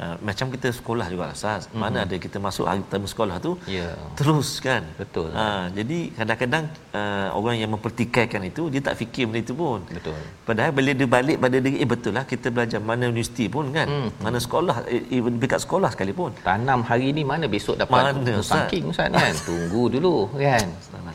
Uh, 0.00 0.16
macam 0.28 0.46
kita 0.54 0.68
sekolah 0.78 1.06
juga 1.12 1.28
Ustaz. 1.36 1.68
Mm-hmm. 1.68 1.80
mana 1.82 1.98
ada 2.06 2.16
kita 2.24 2.38
masuk 2.46 2.64
hari 2.70 2.80
pertama 2.86 3.06
sekolah 3.12 3.36
tu 3.46 3.52
yeah. 3.76 3.92
terus 4.18 4.48
kan? 4.66 4.82
Betul. 5.00 5.28
Uh, 5.36 5.66
jadi 5.78 5.98
kadang-kadang 6.18 6.64
uh, 6.96 7.28
orang 7.38 7.56
yang 7.62 7.70
mempertikaikan 7.74 8.42
itu 8.50 8.62
dia 8.72 8.80
tak 8.88 8.96
fikir 9.02 9.28
benda 9.28 9.40
itu 9.44 9.54
pun. 9.62 9.80
Betul. 9.98 10.18
Padahal 10.48 10.72
bila 10.78 10.90
dia 11.00 11.08
balik 11.16 11.36
pada 11.44 11.56
diri 11.60 11.76
eh 11.84 11.88
betul 11.94 12.12
lah 12.16 12.24
kita 12.32 12.48
belajar 12.54 12.80
mana 12.80 13.04
universiti 13.12 13.44
pun 13.52 13.68
kan? 13.78 13.86
Mm-hmm. 13.86 14.24
mana 14.24 14.38
sekolah 14.46 14.76
eh, 14.88 15.16
even 15.16 15.36
dekat 15.42 15.60
sekolah 15.66 15.92
sekalipun. 15.92 16.32
Tanam 16.48 16.80
hari 16.88 17.12
ni 17.12 17.22
mana 17.32 17.44
besok 17.56 17.76
dapat 17.82 18.16
mana 18.16 18.40
Ustaz? 18.40 18.72
Ustaz 18.72 19.12
kan? 19.12 19.34
Tunggu 19.48 19.82
dulu 19.92 20.16
kan? 20.40 20.66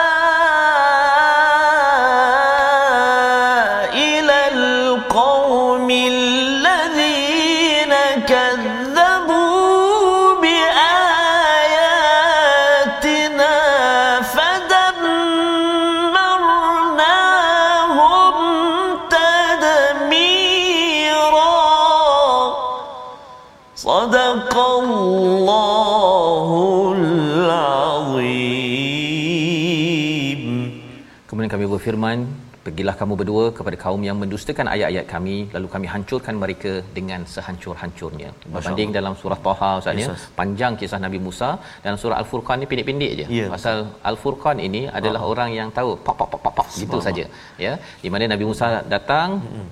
berfirman 31.78 32.20
pergilah 32.64 32.94
kamu 33.00 33.14
berdua 33.20 33.44
kepada 33.58 33.76
kaum 33.82 34.02
yang 34.06 34.16
mendustakan 34.22 34.66
ayat-ayat 34.72 35.06
kami 35.12 35.36
lalu 35.54 35.68
kami 35.74 35.86
hancurkan 35.92 36.34
mereka 36.42 36.72
dengan 36.96 37.20
sehancur-hancurnya. 37.34 38.30
Berbanding 38.54 38.90
dalam 38.98 39.14
surah 39.20 39.38
Taha 39.46 39.70
Ustaz 39.80 40.02
ya. 40.02 40.16
Panjang 40.40 40.72
kisah 40.80 41.00
Nabi 41.06 41.18
Musa 41.26 41.50
dalam 41.84 41.98
surah 42.02 42.16
Al-Furqan 42.22 42.58
ni 42.62 42.68
pendek-pendek 42.70 43.12
je. 43.20 43.26
Yeah. 43.38 43.50
pasal 43.54 43.76
Al-Furqan 44.10 44.58
ini 44.68 44.82
adalah 45.00 45.22
oh. 45.24 45.32
orang 45.32 45.50
yang 45.58 45.70
tahu 45.78 45.90
pop 46.06 46.16
pop 46.20 46.30
pop 46.44 46.54
pop 46.58 46.68
gitu 46.82 47.00
saja 47.08 47.24
ya. 47.66 47.74
Di 48.04 48.10
mana 48.12 48.32
Nabi 48.34 48.46
Musa 48.50 48.68
datang 48.94 49.28
mm-hmm. 49.40 49.66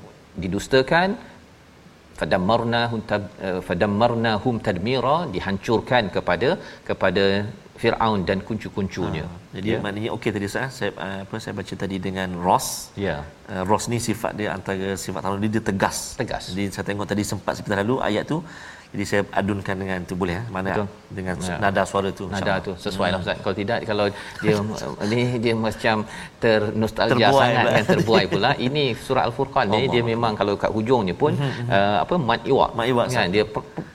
didustakan 0.45 1.09
fadammarnahum 2.21 3.01
eh, 3.47 3.61
fadammarnahum 3.69 4.57
tadmira 4.67 5.17
dihancurkan 5.37 6.05
kepada 6.17 6.51
kepada 6.89 7.25
Firaun 7.81 8.21
dan 8.29 8.39
kuncu-kuncunya. 8.47 9.25
Ha, 9.29 9.57
jadi 9.57 9.69
ya? 9.77 9.79
maknanya 9.85 10.11
okey 10.17 10.31
tadi 10.37 10.49
saya 10.55 10.69
saya 10.77 10.91
uh, 11.07 11.19
apa 11.25 11.37
saya 11.43 11.53
baca 11.59 11.75
tadi 11.83 11.97
dengan 12.07 12.29
Ros. 12.47 12.67
Ya. 13.07 13.17
Uh, 13.53 13.63
Ros 13.71 13.85
ni 13.93 13.99
sifat 14.09 14.33
dia 14.39 14.49
antara 14.57 14.97
sifat 15.05 15.21
tahu 15.25 15.37
dia, 15.45 15.51
dia 15.57 15.63
tegas. 15.71 15.99
Tegas. 16.23 16.45
Jadi 16.53 16.65
saya 16.75 16.85
tengok 16.89 17.07
tadi 17.13 17.23
sempat 17.33 17.53
sebentar 17.59 17.79
lalu 17.85 17.97
ayat 18.09 18.25
tu 18.33 18.39
jadi 18.95 19.05
saya 19.11 19.23
adunkan 19.41 19.77
dengan 19.83 19.99
tu 20.09 20.15
boleh 20.21 20.35
ya? 20.39 20.43
mana 20.57 20.71
Betul. 20.71 20.87
dengan 21.17 21.35
ya. 21.49 21.57
nada 21.65 21.83
suara 21.91 22.11
tu 22.19 22.25
nada 22.35 22.55
tu 22.67 22.73
sesuai 22.85 23.09
lah 23.13 23.19
hmm. 23.19 23.27
Ustaz 23.27 23.39
kalau 23.45 23.57
tidak 23.61 23.79
kalau 23.91 24.07
dia 24.43 24.55
ni 25.13 25.21
dia 25.45 25.55
macam 25.67 25.97
ternostalgia 26.43 27.29
sangat 27.41 27.65
pula. 27.65 27.77
kan 27.77 27.85
terbuai 27.93 28.25
pula 28.33 28.51
ini 28.67 28.85
surah 29.07 29.25
al-furqan 29.29 29.67
ni 29.75 29.83
dia 29.95 30.03
memang 30.13 30.33
kalau 30.41 30.55
kat 30.63 30.71
hujungnya 30.77 31.15
pun 31.23 31.35
uh, 31.77 31.97
apa 32.05 32.15
mat 32.29 32.41
iwa 32.53 32.67
mat 32.79 32.87
iwa 32.93 33.03
kan 33.11 33.29
dia 33.35 33.45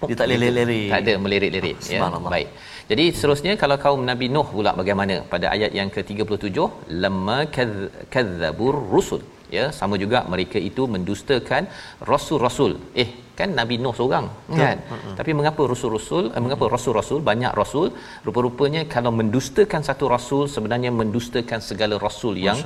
dia 0.09 0.15
tak 0.21 0.27
lirik-lirik 0.31 0.89
tak 0.93 1.01
ada 1.07 1.13
melirik-lirik 1.23 1.77
ya 1.87 1.99
baik 2.35 2.49
jadi 2.91 3.03
seterusnya 3.15 3.53
kalau 3.61 3.75
kaum 3.83 4.01
Nabi 4.09 4.27
Nuh 4.35 4.47
pula 4.53 4.71
bagaimana? 4.79 5.15
Pada 5.33 5.47
ayat 5.55 5.71
yang 5.79 5.89
ke-37 5.95 6.57
lamma 7.03 7.37
kadzabur 8.13 8.75
rusul. 8.93 9.21
Ya 9.55 9.65
sama 9.77 9.95
juga 10.01 10.19
mereka 10.33 10.57
itu 10.69 10.83
mendustakan 10.93 11.63
rasul-rasul. 12.11 12.71
Eh 13.01 13.09
kan 13.39 13.49
Nabi 13.59 13.75
Nuh 13.83 13.93
seorang 13.99 14.25
kan? 14.61 14.77
Hmm. 14.91 15.15
tapi 15.19 15.31
mengapa 15.39 15.61
rasul-rasul 15.73 16.23
eh, 16.35 16.41
mengapa 16.45 16.65
rasul-rasul 16.75 17.19
banyak 17.29 17.53
rasul? 17.61 17.87
Rupa-rupanya 18.27 18.81
kalau 18.95 19.11
mendustakan 19.19 19.83
satu 19.89 20.07
rasul 20.15 20.43
sebenarnya 20.55 20.91
mendustakan 21.01 21.61
segala 21.69 21.97
rasul 22.07 22.35
yang 22.47 22.59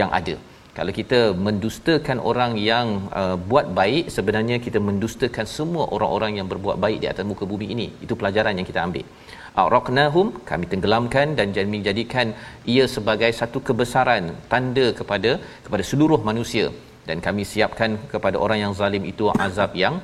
yang 0.00 0.10
ada. 0.20 0.36
Kalau 0.78 0.92
kita 0.98 1.20
mendustakan 1.46 2.18
orang 2.30 2.52
yang 2.70 2.86
uh, 3.20 3.36
buat 3.50 3.66
baik 3.78 4.04
sebenarnya 4.14 4.56
kita 4.66 4.78
mendustakan 4.88 5.46
semua 5.56 5.84
orang-orang 5.94 6.32
yang 6.38 6.46
berbuat 6.52 6.76
baik 6.84 6.98
di 7.02 7.08
atas 7.12 7.26
muka 7.30 7.44
bumi 7.52 7.66
ini. 7.74 7.86
Itu 8.04 8.16
pelajaran 8.20 8.56
yang 8.58 8.68
kita 8.70 8.80
ambil 8.88 9.04
aqraqnahum 9.62 10.26
kami 10.50 10.64
tenggelamkan 10.72 11.36
dan 11.38 11.68
menjadikan 11.74 12.28
ia 12.74 12.86
sebagai 12.94 13.30
satu 13.40 13.60
kebesaran 13.68 14.24
tanda 14.52 14.86
kepada 15.00 15.32
kepada 15.66 15.84
seluruh 15.90 16.20
manusia 16.30 16.66
dan 17.08 17.18
kami 17.26 17.44
siapkan 17.52 17.92
kepada 18.12 18.36
orang 18.44 18.58
yang 18.64 18.74
zalim 18.80 19.04
itu 19.12 19.26
azab 19.46 19.72
yang 19.84 19.96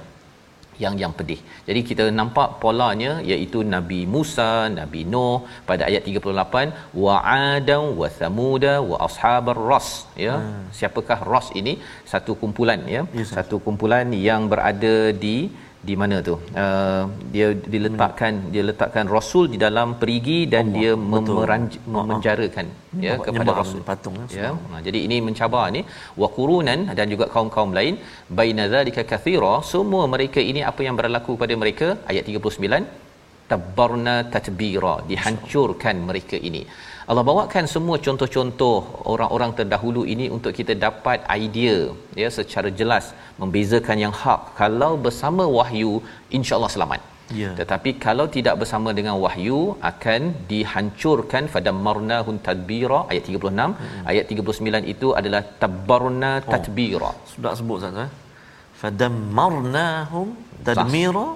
yang 0.82 0.94
yang 1.02 1.12
pedih. 1.18 1.40
Jadi 1.68 1.80
kita 1.88 2.04
nampak 2.18 2.48
polanya 2.62 3.12
iaitu 3.30 3.60
Nabi 3.74 4.00
Musa, 4.14 4.50
Nabi 4.78 5.00
Nuh 5.12 5.38
pada 5.68 5.82
ayat 5.90 6.02
38 6.10 7.02
wa 7.04 7.16
adam 7.52 7.84
wa 8.00 8.08
thamuda 8.18 8.74
wa 8.90 8.96
ashabar 9.06 9.58
ras 9.70 9.88
ya. 10.26 10.34
Hmm. 10.38 10.66
Siapakah 10.78 11.20
ras 11.32 11.48
ini? 11.60 11.74
Satu 12.12 12.34
kumpulan 12.42 12.82
ya. 12.96 13.02
Yes, 13.20 13.34
satu 13.38 13.58
kumpulan 13.66 14.14
yang 14.28 14.44
berada 14.52 14.96
di 15.24 15.36
di 15.88 15.94
mana 16.00 16.16
tu? 16.28 16.34
Uh, 16.62 17.04
dia 17.34 17.48
diletakkan 17.74 18.32
hmm. 18.38 18.50
dia 18.54 18.62
letakkan 18.70 19.06
rasul 19.16 19.44
di 19.52 19.58
dalam 19.64 19.88
perigi 20.00 20.38
dan 20.54 20.64
Allah, 20.66 20.78
dia 20.78 20.92
memeranj, 21.12 21.72
memenjarakan 21.94 22.66
uh-huh. 22.66 23.04
ya 23.06 23.14
kepada 23.26 23.50
rasul. 23.60 23.80
patung 23.90 24.16
ya 24.38 24.50
nah, 24.70 24.80
jadi 24.86 24.98
ini 25.06 25.18
mencabar 25.28 25.66
ni. 25.76 25.82
Wa 26.22 26.28
qurunan 26.36 26.80
dan 26.98 27.06
juga 27.14 27.26
kaum-kaum 27.34 27.72
lain. 27.78 27.96
Baina 28.38 28.66
zalika 28.74 29.04
kathira 29.12 29.54
semua 29.72 30.04
mereka 30.14 30.42
ini 30.52 30.62
apa 30.70 30.82
yang 30.86 30.96
berlaku 31.00 31.34
pada 31.42 31.56
mereka? 31.64 31.88
Ayat 32.10 32.26
39 32.26 33.06
tabarna 33.50 34.16
tatbira 34.34 34.94
dihancurkan 35.10 35.96
mereka 36.08 36.36
ini 36.48 36.62
Allah 37.10 37.24
bawakan 37.28 37.64
semua 37.74 37.96
contoh-contoh 38.06 38.78
orang-orang 39.12 39.52
terdahulu 39.58 40.02
ini 40.14 40.26
untuk 40.36 40.52
kita 40.58 40.72
dapat 40.86 41.18
idea 41.42 41.76
ya 42.22 42.28
secara 42.38 42.70
jelas 42.80 43.04
membezakan 43.40 43.98
yang 44.04 44.14
hak 44.22 44.40
kalau 44.60 44.92
bersama 45.06 45.46
wahyu 45.58 45.92
insya-Allah 46.38 46.72
selamat 46.76 47.02
Ya. 47.40 47.50
Tetapi 47.60 47.90
kalau 48.04 48.24
tidak 48.36 48.54
bersama 48.60 48.90
dengan 48.98 49.14
wahyu 49.24 49.58
akan 49.90 50.20
dihancurkan 50.50 51.44
fadamarnahum 51.54 52.36
tadbira 52.46 53.00
ayat 53.12 53.24
36 53.28 53.52
hmm. 53.52 54.04
ayat 54.10 54.24
39 54.32 54.92
itu 54.92 55.08
adalah 55.20 55.42
tabarna 55.62 56.32
oh. 56.40 56.48
tadbira. 56.52 57.12
Sudah 57.32 57.52
sebut 57.58 57.76
Ustaz 57.80 58.00
eh. 58.04 58.10
Fadamarnahum 58.80 60.26
tadmira 60.68 61.26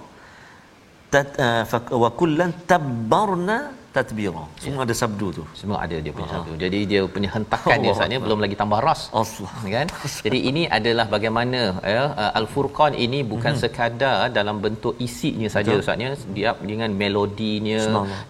tad 1.12 1.28
uh, 1.46 1.64
wa 2.02 2.10
kullan 2.20 2.50
tabarna 2.72 3.58
tatbira. 3.94 4.44
Semua 4.64 4.80
ya. 4.82 4.86
ada 4.86 4.94
sabdu 5.00 5.26
tu. 5.38 5.44
Semua 5.60 5.78
ada 5.84 5.96
dia 6.04 6.12
punya 6.16 6.28
sabdu. 6.34 6.52
Jadi 6.64 6.78
dia 6.90 7.00
punya 7.14 7.28
hentakan 7.34 7.78
dia 7.84 7.94
saatnya 7.98 8.18
belum 8.24 8.40
lagi 8.44 8.56
tambah 8.62 8.80
ras. 8.86 9.02
Allah. 9.20 9.52
Kan? 9.74 9.86
Jadi 10.26 10.38
ini 10.50 10.62
adalah 10.78 11.06
bagaimana 11.14 11.60
ya 11.94 12.04
Al-Furqan 12.40 12.94
ini 13.06 13.20
bukan 13.32 13.52
hmm. 13.54 13.62
sekadar 13.62 14.16
dalam 14.38 14.58
bentuk 14.64 14.96
isinya 15.06 15.50
saja 15.56 15.76
ustaznya 15.82 16.10
dia 16.38 16.50
dengan 16.70 16.90
melodinya 17.02 17.80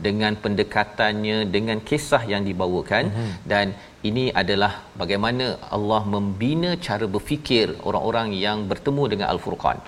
dengan 0.07 0.33
pendekatannya 0.44 1.38
dengan 1.57 1.79
kisah 1.88 2.22
yang 2.33 2.42
dibawakan 2.48 3.05
hmm. 3.16 3.33
dan 3.53 3.66
ini 4.09 4.25
adalah 4.42 4.72
bagaimana 5.01 5.46
Allah 5.77 6.03
membina 6.14 6.70
cara 6.87 7.07
berfikir 7.14 7.66
orang-orang 7.88 8.29
yang 8.44 8.59
bertemu 8.70 9.05
dengan 9.12 9.27
Al-Furqan. 9.33 9.79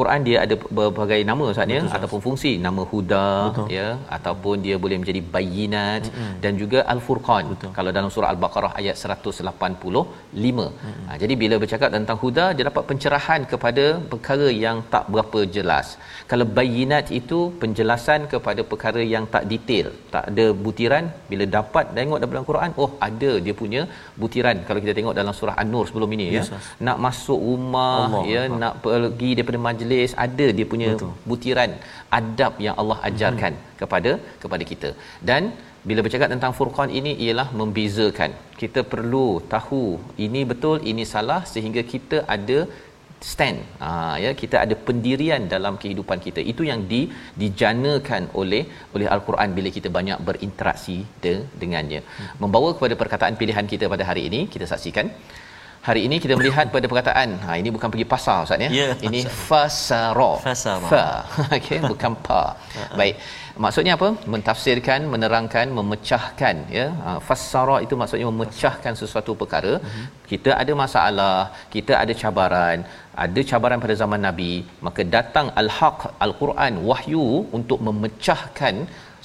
Quran 0.00 0.20
dia 0.28 0.36
ada 0.44 0.54
berbagai 0.78 1.20
nama 1.30 1.44
Ustaz 1.52 1.74
ya 1.76 1.82
ataupun 1.96 2.20
fungsi 2.26 2.52
nama 2.66 2.82
huda 2.92 3.26
Betul. 3.48 3.66
ya 3.76 3.88
ataupun 4.16 4.56
dia 4.66 4.76
boleh 4.84 4.96
menjadi 5.02 5.20
bayinat 5.34 6.02
mm-hmm. 6.08 6.32
dan 6.44 6.52
juga 6.62 6.80
al-furqan 6.94 7.44
Betul. 7.52 7.72
kalau 7.78 7.90
dalam 7.96 8.10
surah 8.14 8.30
al-baqarah 8.34 8.72
ayat 8.80 8.96
185 9.18 9.44
mm-hmm. 10.44 11.06
ha, 11.08 11.18
jadi 11.22 11.34
bila 11.42 11.56
bercakap 11.64 11.90
tentang 11.96 12.18
huda 12.24 12.46
dia 12.56 12.66
dapat 12.70 12.84
pencerahan 12.90 13.42
kepada 13.52 13.86
perkara 14.12 14.48
yang 14.64 14.78
tak 14.94 15.06
berapa 15.14 15.40
jelas 15.56 15.86
kalau 16.32 16.46
bayinat 16.58 17.06
itu 17.20 17.40
penjelasan 17.62 18.20
kepada 18.34 18.60
perkara 18.72 19.02
yang 19.14 19.26
tak 19.34 19.44
detail 19.52 19.88
tak 20.14 20.24
ada 20.30 20.46
butiran 20.64 21.04
bila 21.30 21.44
dapat 21.58 21.86
tengok 21.98 22.18
dalam 22.24 22.46
Quran 22.50 22.70
oh 22.82 22.90
ada 23.08 23.32
dia 23.46 23.54
punya 23.62 23.82
butiran 24.22 24.56
kalau 24.68 24.80
kita 24.84 24.94
tengok 24.98 25.14
dalam 25.20 25.34
surah 25.38 25.56
an-nur 25.62 25.84
sebelum 25.90 26.10
ini 26.16 26.26
ya. 26.28 26.36
yes, 26.38 26.48
ya 26.54 26.58
nak 26.88 26.98
masuk 27.06 27.40
rumah 27.50 27.94
Allah 28.06 28.22
ya 28.32 28.42
Allah. 28.44 28.60
nak 28.62 28.74
pergi 28.84 29.30
daripada 29.36 29.58
majlis 29.68 29.89
ada 30.24 30.46
dia 30.58 30.66
punya 30.72 30.90
Betul. 30.92 31.12
butiran 31.30 31.72
adab 32.18 32.52
yang 32.66 32.76
Allah 32.82 32.98
ajarkan 33.08 33.54
hmm. 33.56 33.66
kepada 33.80 34.12
kepada 34.42 34.66
kita 34.70 34.90
dan 35.30 35.42
bila 35.88 36.00
bercakap 36.04 36.28
tentang 36.34 36.52
furqan 36.58 36.90
ini 36.98 37.12
ialah 37.24 37.48
membezakan 37.60 38.32
kita 38.62 38.80
perlu 38.92 39.26
tahu 39.54 39.84
ini 40.26 40.40
betul 40.50 40.78
ini 40.92 41.04
salah 41.14 41.40
sehingga 41.52 41.82
kita 41.92 42.18
ada 42.36 42.58
stand 43.30 43.58
ha, 43.84 43.88
ya 44.24 44.30
kita 44.42 44.56
ada 44.64 44.74
pendirian 44.88 45.42
dalam 45.54 45.74
kehidupan 45.82 46.18
kita 46.26 46.40
itu 46.52 46.62
yang 46.70 46.80
di 46.92 47.00
dijanakan 47.42 48.22
oleh 48.40 48.62
oleh 48.96 49.08
al-Quran 49.14 49.50
bila 49.58 49.70
kita 49.76 49.88
banyak 49.98 50.18
berinteraksi 50.28 50.98
de, 51.24 51.34
dengannya 51.62 52.00
hmm. 52.04 52.30
membawa 52.42 52.70
kepada 52.76 52.96
perkataan 53.02 53.36
pilihan 53.42 53.68
kita 53.72 53.86
pada 53.94 54.06
hari 54.10 54.24
ini 54.30 54.40
kita 54.54 54.68
saksikan 54.72 55.08
Hari 55.88 56.00
ini 56.06 56.16
kita 56.22 56.34
melihat 56.38 56.66
pada 56.74 56.86
perkataan 56.90 57.28
ha 57.44 57.52
ini 57.60 57.68
bukan 57.74 57.88
pergi 57.92 58.04
pasar 58.12 58.38
ustaz 58.46 58.64
ya. 58.64 58.70
Yeah, 58.78 58.92
ini 59.06 59.20
fasara. 59.48 60.32
Fasara. 60.46 60.88
Fa. 60.92 61.04
Okey 61.56 61.78
bukan 61.90 62.12
pa. 62.26 62.42
Baik. 63.00 63.14
Maksudnya 63.64 63.92
apa? 63.98 64.08
Mentafsirkan, 64.34 65.00
menerangkan, 65.12 65.66
memecahkan 65.78 66.56
ya. 66.78 66.86
Ha, 67.04 67.10
fasara 67.28 67.76
itu 67.86 67.94
maksudnya 68.00 68.26
memecahkan 68.32 68.92
sesuatu 69.00 69.32
perkara. 69.40 69.72
Uh-huh. 69.80 70.04
Kita 70.30 70.52
ada 70.62 70.72
masalah, 70.82 71.36
kita 71.74 71.92
ada 72.02 72.12
cabaran, 72.22 72.78
ada 73.24 73.40
cabaran 73.50 73.80
pada 73.84 73.94
zaman 74.02 74.20
Nabi, 74.28 74.52
maka 74.86 75.02
datang 75.16 75.48
al-haq, 75.62 75.98
al-Quran, 76.26 76.74
wahyu 76.90 77.26
untuk 77.58 77.80
memecahkan 77.88 78.74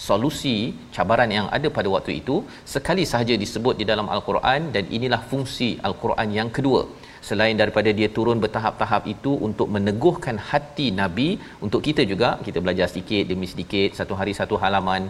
solusi 0.08 0.55
cabaran 0.95 1.31
yang 1.38 1.47
ada 1.58 1.67
pada 1.77 1.89
waktu 1.95 2.12
itu 2.21 2.36
sekali 2.73 3.03
sahaja 3.12 3.36
disebut 3.43 3.75
di 3.81 3.86
dalam 3.91 4.08
al-Quran 4.15 4.71
dan 4.75 4.86
inilah 4.97 5.21
fungsi 5.31 5.69
al-Quran 5.89 6.29
yang 6.39 6.49
kedua. 6.58 6.84
Selain 7.27 7.55
daripada 7.62 7.89
dia 7.99 8.10
turun 8.15 8.41
bertahap-tahap 8.43 9.03
itu 9.13 9.31
untuk 9.47 9.67
meneguhkan 9.75 10.38
hati 10.49 10.88
nabi 10.99 11.29
untuk 11.65 11.81
kita 11.88 12.03
juga 12.12 12.29
kita 12.47 12.60
belajar 12.65 12.88
sedikit 12.91 13.23
demi 13.31 13.47
sedikit 13.53 13.97
satu 13.99 14.13
hari 14.19 14.34
satu 14.39 14.58
halaman 14.63 15.10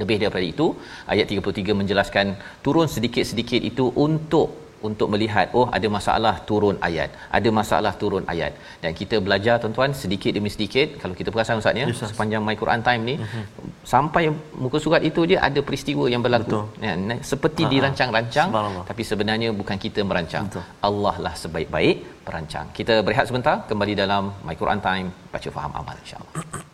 lebih 0.00 0.16
daripada 0.22 0.46
itu 0.54 0.66
ayat 1.12 1.26
33 1.36 1.78
menjelaskan 1.80 2.26
turun 2.64 2.88
sedikit-sedikit 2.96 3.62
itu 3.70 3.86
untuk 4.06 4.48
untuk 4.88 5.08
melihat 5.12 5.46
oh 5.58 5.66
ada 5.76 5.88
masalah 5.96 6.34
turun 6.48 6.76
ayat 6.88 7.10
ada 7.38 7.48
masalah 7.58 7.92
turun 8.02 8.24
ayat. 8.32 8.52
Dan 8.82 8.90
kita 9.00 9.16
belajar 9.26 9.54
tuan-tuan 9.62 9.90
sedikit 10.02 10.32
demi 10.36 10.50
sedikit. 10.56 10.88
Kalau 11.02 11.14
kita 11.20 11.28
perasan 11.34 11.60
ustaz 11.62 11.80
ya 11.82 11.86
sepanjang 12.12 12.42
my 12.48 12.56
Quran 12.62 12.80
time 12.88 13.02
ni 13.10 13.14
uh-huh. 13.24 13.44
sampai 13.92 14.24
muka 14.62 14.78
surat 14.84 15.02
itu 15.10 15.22
dia 15.30 15.38
ada 15.48 15.60
peristiwa 15.68 16.04
yang 16.14 16.22
berlaku. 16.26 16.60
Ya, 16.86 16.94
seperti 17.32 17.62
uh-huh. 17.64 17.72
dirancang-rancang 17.74 18.48
tapi 18.90 19.02
sebenarnya 19.10 19.50
bukan 19.60 19.76
kita 19.84 20.00
merancang. 20.10 20.46
Betul. 20.48 20.64
Allah 20.88 21.14
lah 21.26 21.34
sebaik-baik 21.42 21.96
perancang. 22.26 22.66
Kita 22.78 22.96
berehat 23.06 23.26
sebentar 23.30 23.56
kembali 23.70 23.94
dalam 24.02 24.34
my 24.46 24.56
Quran 24.62 24.82
time 24.88 25.08
baca 25.34 25.48
faham 25.56 25.72
amal 25.80 25.96
insyaallah 26.04 26.69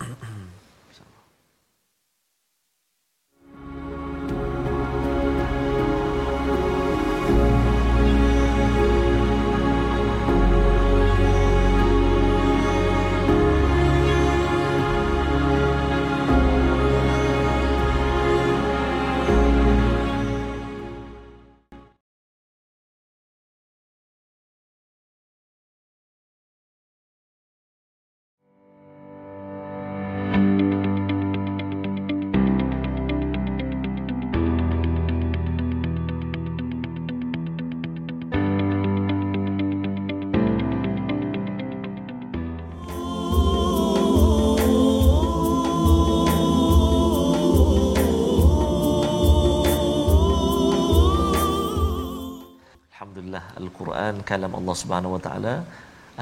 kalam 54.30 54.52
Allah 54.58 54.74
Subhanahu 54.82 55.14
Wa 55.16 55.22
Taala 55.26 55.54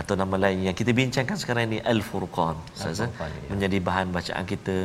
atau 0.01 0.15
nama 0.23 0.37
lain 0.45 0.61
yang 0.69 0.77
kita 0.81 0.93
bincangkan 1.01 1.37
sekarang 1.43 1.65
ini 1.71 1.79
Al-Furqan. 1.93 2.57
Al-Furqan 3.11 3.31
ya. 3.31 3.49
Menjadi 3.53 3.79
bahan 3.89 4.07
bacaan 4.17 4.45
kita 4.53 4.77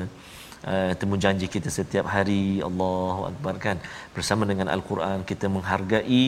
uh, 0.72 0.92
temu 1.00 1.16
janji 1.24 1.48
kita 1.56 1.70
setiap 1.80 2.06
hari. 2.16 2.60
Allahu 2.70 3.22
Akbar 3.32 3.56
kan? 3.66 3.78
Bersama 4.16 4.44
dengan 4.52 4.68
Al-Quran 4.76 5.24
kita 5.32 5.46
menghargai 5.56 6.26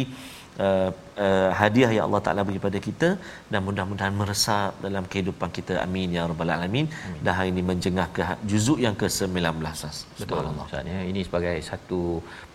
uh, 0.66 0.90
uh, 1.26 1.50
hadiah 1.60 1.92
yang 1.96 2.06
Allah 2.08 2.22
Taala 2.26 2.42
bagi 2.50 2.62
pada 2.66 2.80
kita 2.88 3.10
dan 3.52 3.60
mudah-mudahan 3.68 4.14
meresap 4.22 4.72
dalam 4.86 5.06
kehidupan 5.12 5.50
kita. 5.58 5.74
Amin 5.86 6.16
ya 6.18 6.24
rabbal 6.32 6.52
alamin. 6.56 6.88
Dah 7.26 7.36
hari 7.40 7.50
ini 7.54 7.64
menjengah 7.72 8.08
ke 8.16 8.22
ha-, 8.28 8.40
juzuk 8.52 8.80
yang 8.86 8.96
ke-19 9.02 9.66
sas 9.82 9.98
subhanallah. 10.22 10.68
Ya. 10.94 11.02
Ini 11.12 11.22
sebagai 11.28 11.56
satu 11.70 12.02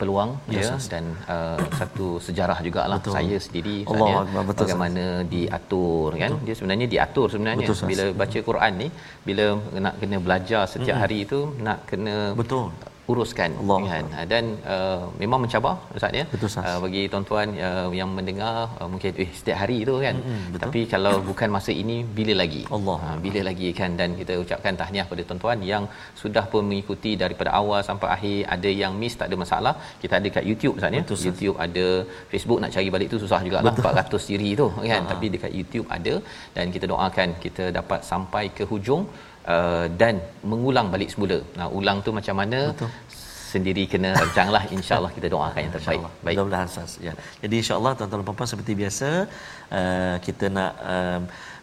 peluang 0.01 0.31
ya, 0.57 0.63
ya 0.67 0.77
dan 0.93 1.05
uh, 1.35 1.59
satu 1.81 2.07
sejarah 2.27 2.59
jugalah 2.67 2.99
betul. 3.01 3.15
saya 3.17 3.37
sendiri 3.47 3.77
Allah 3.91 4.09
ya, 4.13 4.43
betul, 4.51 4.67
bagaimana 4.67 5.05
sas. 5.21 5.29
diatur 5.35 6.09
kan? 6.23 6.31
Betul. 6.33 6.47
dia 6.47 6.55
sebenarnya 6.61 6.87
diatur 6.95 7.29
sebenarnya. 7.35 7.69
Betul, 7.69 7.89
bila 7.91 8.05
baca 8.23 8.39
Quran 8.51 8.73
ni 8.83 8.89
bila 9.29 9.45
nak 9.87 9.95
kena 10.01 10.19
belajar 10.27 10.63
setiap 10.75 10.97
hmm. 10.97 11.05
hari 11.05 11.19
itu 11.27 11.41
nak 11.67 11.79
kena 11.91 12.17
betul. 12.41 12.67
uruskan. 13.13 13.51
Allah. 13.63 13.79
kan? 13.91 14.05
Dan 14.33 14.45
uh, 14.75 15.03
memang 15.23 15.41
mencabar 15.45 15.75
ustaz 15.99 16.19
ya? 16.21 16.25
Betul, 16.33 16.49
uh, 16.69 16.79
bagi 16.85 17.03
tuan-tuan 17.13 17.49
uh, 17.69 17.89
yang 17.99 18.11
mendengar 18.17 18.55
uh, 18.79 18.89
mungkin 18.93 19.13
eh 19.25 19.31
setiap 19.39 19.59
hari 19.63 19.79
tu 19.89 19.95
kan? 20.05 20.17
Mm-hmm, 20.23 20.59
tapi 20.63 20.81
kalau 20.95 21.15
bukan 21.29 21.49
masa 21.57 21.73
ini 21.83 21.97
bila 22.19 22.35
lagi? 22.43 22.63
Allah 22.77 22.99
uh, 23.09 23.17
bila 23.25 23.43
lagi 23.49 23.69
kan? 23.81 23.93
Dan 24.01 24.19
kita 24.21 24.35
ucapkan 24.45 24.75
tahniah 24.81 25.05
kepada 25.09 25.25
tuan-tuan 25.29 25.61
yang 25.73 25.87
sudah 26.23 26.45
pun 26.55 26.65
mengikuti 26.71 27.13
daripada 27.23 27.53
awal 27.61 27.81
sampai 27.91 28.11
akhir. 28.17 28.39
Ada 28.57 28.73
yang 28.83 28.93
miss 29.03 29.17
tak 29.21 29.29
ada 29.31 29.39
masalah. 29.45 29.75
Kita 30.03 30.15
ada 30.21 30.29
kat 30.39 30.45
YouTube 30.51 30.75
ustaz 30.81 30.99
ya? 30.99 31.03
Betul, 31.07 31.23
YouTube 31.29 31.57
ada 31.67 31.87
Facebook 32.33 32.59
nak 32.65 32.73
cari 32.77 32.91
balik 32.97 33.09
tu 33.15 33.21
susah 33.25 33.41
jugalah 33.47 33.75
400 33.77 34.27
siri 34.29 34.51
tu 34.63 34.69
kan? 34.75 34.83
Uh-huh. 34.83 35.11
tapi 35.13 35.27
dekat 35.37 35.55
YouTube 35.59 35.87
ada. 35.99 36.17
Dan 36.59 36.75
kita 36.75 36.89
doakan 36.95 37.29
kita 37.47 37.65
dapat 37.79 38.03
sampai 38.13 38.45
ke 38.59 38.67
hujung 38.73 39.05
Uh, 39.55 39.87
dan 40.01 40.15
mengulang 40.51 40.87
balik 40.95 41.11
semula. 41.15 41.39
Nah, 41.59 41.69
ulang 41.79 41.99
tu 42.07 42.11
macam 42.19 42.35
mana? 42.43 42.61
Betul. 42.75 42.91
Sendiri 43.55 43.83
kena 43.93 44.11
rancanglah 44.19 44.63
insya-Allah 44.77 45.11
kita 45.17 45.27
doakan 45.35 45.61
yang 45.65 45.75
terbaik. 45.77 46.03
Baik. 46.03 46.35
Mudah-mudahan 46.35 46.69
sas. 46.77 46.93
Ya. 47.07 47.13
Jadi 47.43 47.55
insya-Allah 47.63 47.93
tuan-tuan 47.99 48.27
dan 48.27 48.37
puan 48.39 48.49
seperti 48.53 48.73
biasa 48.83 49.09
uh, 49.79 50.17
kita 50.27 50.47
nak 50.57 50.73
uh, 50.95 51.21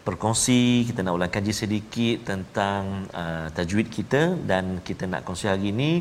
berkongsi, 0.08 0.64
kita 0.88 1.00
nak 1.04 1.14
ulang 1.18 1.34
kaji 1.36 1.54
sedikit 1.64 2.18
tentang 2.32 3.08
uh, 3.22 3.48
tajwid 3.58 3.88
kita 3.98 4.22
dan 4.52 4.80
kita 4.88 5.04
nak 5.12 5.22
kongsi 5.28 5.48
hari 5.52 5.76
ini 5.76 5.92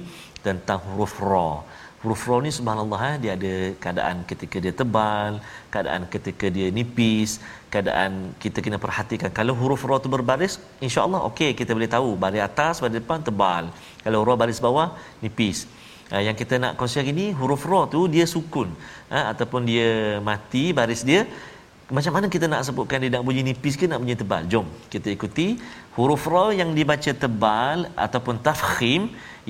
tentang 0.46 0.78
huruf 0.86 1.14
ra 1.30 1.50
huruf 2.02 2.22
ra 2.28 2.36
ni 2.44 2.50
subhanallah 2.58 3.00
eh, 3.10 3.16
dia 3.22 3.32
ada 3.38 3.54
keadaan 3.82 4.16
ketika 4.30 4.56
dia 4.64 4.74
tebal 4.80 5.32
keadaan 5.72 6.02
ketika 6.14 6.46
dia 6.56 6.68
nipis 6.78 7.38
keadaan 7.72 8.12
kita 8.42 8.58
kena 8.64 8.78
perhatikan. 8.84 9.30
Kalau 9.38 9.54
huruf 9.60 9.82
ra 9.90 9.96
tu 10.04 10.10
berbaris 10.14 10.54
insyaallah 10.86 11.20
okey 11.28 11.50
kita 11.60 11.70
boleh 11.76 11.90
tahu 11.94 12.10
baris 12.24 12.42
atas 12.48 12.74
baris 12.82 12.96
depan 13.00 13.24
tebal. 13.28 13.64
Kalau 14.04 14.20
ra 14.28 14.34
baris 14.42 14.60
bawah 14.66 14.88
nipis. 15.24 15.60
Uh, 16.12 16.22
yang 16.26 16.36
kita 16.40 16.54
nak 16.62 16.72
kongsi 16.78 17.00
hari 17.00 17.12
ni 17.20 17.26
huruf 17.40 17.64
ra 17.70 17.80
tu 17.94 18.00
dia 18.14 18.26
sukun. 18.34 18.68
Uh, 19.16 19.24
ataupun 19.32 19.64
dia 19.70 19.88
mati 20.28 20.64
baris 20.78 21.02
dia 21.10 21.22
macam 21.96 22.12
mana 22.16 22.26
kita 22.34 22.46
nak 22.52 22.62
sebutkan 22.66 23.00
dia 23.04 23.10
nak 23.14 23.24
bunyi 23.28 23.42
nipis 23.48 23.74
ke 23.80 23.84
nak 23.92 24.00
bunyi 24.02 24.16
tebal? 24.20 24.42
Jom 24.52 24.66
kita 24.92 25.08
ikuti. 25.16 25.48
Huruf 25.96 26.22
ra 26.32 26.44
yang 26.60 26.70
dibaca 26.78 27.12
tebal 27.24 27.78
ataupun 28.04 28.36
tafkhim 28.46 29.02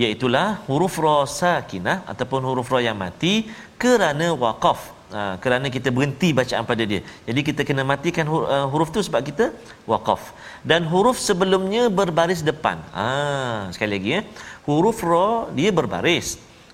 iaitu 0.02 0.26
huruf 0.70 0.94
ra 1.04 1.18
sakinah 1.40 1.98
ataupun 2.12 2.40
huruf 2.48 2.70
ra 2.74 2.80
yang 2.88 2.98
mati 3.04 3.34
kerana 3.82 4.28
waqaf 4.44 4.80
uh, 5.20 5.34
kerana 5.44 5.66
kita 5.76 5.88
berhenti 5.96 6.28
bacaan 6.40 6.64
pada 6.70 6.82
dia. 6.90 7.00
Jadi 7.28 7.40
kita 7.48 7.60
kena 7.68 7.82
matikan 7.92 8.26
huruf, 8.32 8.48
uh, 8.48 8.66
huruf 8.72 8.88
tu 8.96 9.00
sebab 9.08 9.20
kita 9.28 9.44
waqaf. 9.92 10.22
Dan 10.70 10.88
huruf 10.92 11.16
sebelumnya 11.28 11.92
berbaris 12.00 12.40
depan. 12.50 12.80
Ah 12.96 13.70
sekali 13.74 13.92
lagi 13.96 14.10
eh 14.20 14.24
huruf 14.68 14.98
ra 15.10 15.52
dia 15.58 15.70
berbaris. 15.78 16.28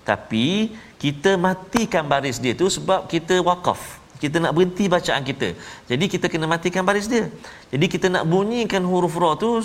Tapi 0.09 0.73
kita 1.03 1.37
matikan 1.47 2.03
baris 2.11 2.37
dia 2.43 2.53
tu 2.61 2.67
sebab 2.77 3.05
kita 3.13 3.37
waqaf. 3.49 3.81
Kita 4.19 4.35
nak 4.43 4.51
berhenti 4.55 4.85
bacaan 4.91 5.23
kita. 5.23 5.55
Jadi 5.91 6.05
kita 6.13 6.25
kena 6.31 6.45
matikan 6.53 6.83
baris 6.83 7.07
dia. 7.07 7.31
Jadi 7.71 7.85
kita 7.87 8.07
nak 8.11 8.23
bunyikan 8.31 8.83
huruf 8.91 9.15
ra 9.23 9.31
tu 9.43 9.63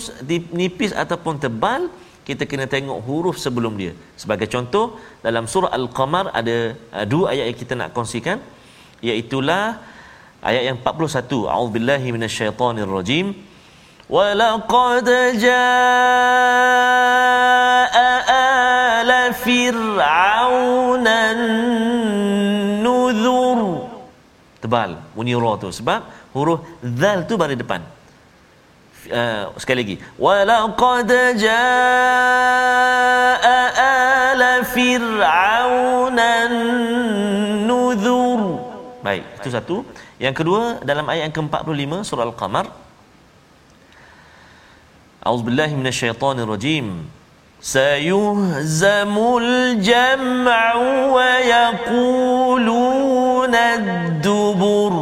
nipis 0.59 0.95
ataupun 1.03 1.35
tebal 1.43 1.91
kita 2.27 2.43
kena 2.49 2.65
tengok 2.65 2.99
huruf 3.07 3.37
sebelum 3.45 3.73
dia. 3.81 3.91
Sebagai 4.21 4.47
contoh 4.53 4.85
dalam 5.25 5.45
surah 5.45 5.71
al-qamar 5.77 6.25
ada 6.39 6.73
uh, 6.97 7.05
dua 7.05 7.25
ayat 7.33 7.45
yang 7.53 7.59
kita 7.61 7.73
nak 7.79 7.89
kongsikan 7.97 8.37
iaitu 9.01 9.41
ayat 10.45 10.63
yang 10.69 10.77
41 10.77 11.49
a'udzubillahi 11.49 12.07
minasyaitonirrajim 12.15 13.33
wa 14.05 14.25
laqad 14.37 15.09
jaa 15.41 16.45
ala 19.01 19.33
fir'auna 19.33 21.17
nuzur 22.85 23.59
tebal 24.65 24.97
bunyi 25.13 25.37
ra 25.37 25.53
tu. 25.61 25.69
Sebab 25.69 26.01
huruf 26.33 26.59
zal 26.81 27.19
tu 27.29 27.37
baris 27.37 27.57
depan. 27.61 27.81
Uh, 29.05 29.53
sekali 29.61 29.85
lagi. 29.85 29.95
Walaqad 30.17 31.11
jaa 31.37 31.53
ala 33.85 34.51
fir'auna 34.75 36.29
nuzur 37.69 38.34
baik 39.07 39.23
itu 39.39 39.49
satu. 39.53 39.75
Yang 40.25 40.35
kedua 40.41 40.61
dalam 40.89 41.05
ayat 41.11 41.21
yang 41.29 41.35
ke-45 41.37 41.91
surah 42.09 42.25
al-qamar. 42.29 42.65
A'udzubillahi 45.25 45.73
minasyaitonirrajim. 45.77 46.85
Sayuhzamul 47.73 49.51
jam'u 49.89 50.89
wa 51.17 51.31
yaquluna 51.55 53.63
ad-dubur. 53.77 54.93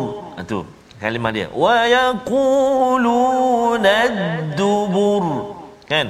Itu 0.43 0.59
kalimah 1.03 1.31
dia. 1.35 1.47
Wa 1.63 1.77
yaquluna 1.97 3.97
dubur 4.59 5.23
kan? 5.91 6.07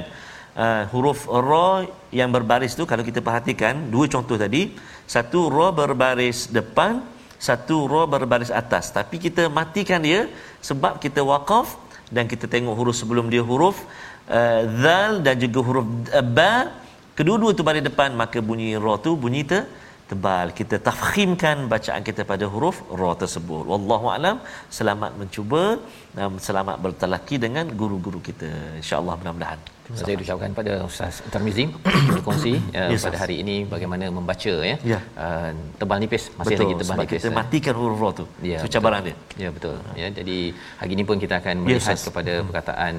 Uh, 0.54 0.86
huruf 0.94 1.26
ra 1.26 1.82
yang 2.14 2.30
berbaris 2.30 2.78
tu 2.78 2.86
kalau 2.86 3.02
kita 3.02 3.18
perhatikan 3.18 3.90
dua 3.90 4.06
contoh 4.06 4.38
tadi. 4.38 4.70
Satu 5.14 5.50
ra 5.50 5.74
berbaris 5.74 6.46
depan 6.46 7.02
satu 7.46 7.76
ra 7.92 8.02
berbaris 8.14 8.52
atas. 8.62 8.84
Tapi 8.98 9.16
kita 9.26 9.42
matikan 9.58 10.00
dia 10.08 10.20
sebab 10.68 10.92
kita 11.04 11.20
waqaf 11.30 11.68
dan 12.16 12.24
kita 12.32 12.46
tengok 12.54 12.74
huruf 12.80 12.96
sebelum 13.02 13.26
dia 13.34 13.42
huruf 13.50 13.76
uh, 14.38 14.62
zal 14.82 15.12
dan 15.26 15.36
juga 15.44 15.60
huruf 15.68 15.86
uh, 16.18 16.26
ba. 16.38 16.52
Kedua-dua 17.18 17.50
tu 17.58 17.62
baris 17.68 17.84
depan 17.90 18.10
maka 18.22 18.38
bunyi 18.48 18.70
ra 18.84 18.94
tu 19.06 19.12
bunyi 19.24 19.42
ter 19.50 19.62
tebal. 20.10 20.46
Kita 20.58 20.76
tafkhimkan 20.88 21.56
bacaan 21.74 22.02
kita 22.08 22.22
pada 22.32 22.46
huruf 22.54 22.78
ra 23.00 23.12
tersebut. 23.22 23.62
Wallahu 23.72 24.08
alam. 24.16 24.36
Selamat 24.78 25.12
mencuba 25.20 25.64
dan 26.16 26.42
selamat 26.48 26.76
bertelaki 26.86 27.38
dengan 27.46 27.68
guru-guru 27.82 28.20
kita. 28.28 28.50
Insyaallah 28.82 29.16
mudah-mudahan 29.20 29.73
saya 29.92 30.16
ucapkan 30.16 30.50
pada 30.58 30.72
Ustaz 30.88 31.20
Tarmizi 31.28 31.68
berkongsi 32.08 32.56
uh, 32.72 32.88
yes, 32.88 33.04
pada 33.04 33.20
hari 33.20 33.44
ini 33.44 33.68
bagaimana 33.68 34.08
membaca 34.08 34.54
ya. 34.64 34.76
ya. 34.80 34.98
Uh, 35.12 35.52
tebal 35.76 36.00
nipis 36.00 36.32
masih 36.40 36.56
betul, 36.56 36.64
lagi 36.64 36.74
tebal 36.80 36.96
nipis. 37.04 37.20
Kita 37.20 37.32
matikan 37.36 37.74
huruf 37.76 37.98
ra 38.00 38.10
tu. 38.16 38.24
Ya, 38.40 38.58
Itu 38.64 38.70
cabaran 38.72 39.04
dia. 39.04 39.16
Ya 39.36 39.48
betul. 39.52 39.76
Ya 39.92 40.08
jadi 40.08 40.38
hari 40.80 40.90
ini 40.96 41.04
pun 41.04 41.20
kita 41.20 41.44
akan 41.44 41.68
melihat 41.68 41.92
yes, 41.92 42.08
kepada 42.08 42.32
hmm. 42.40 42.46
perkataan 42.48 42.94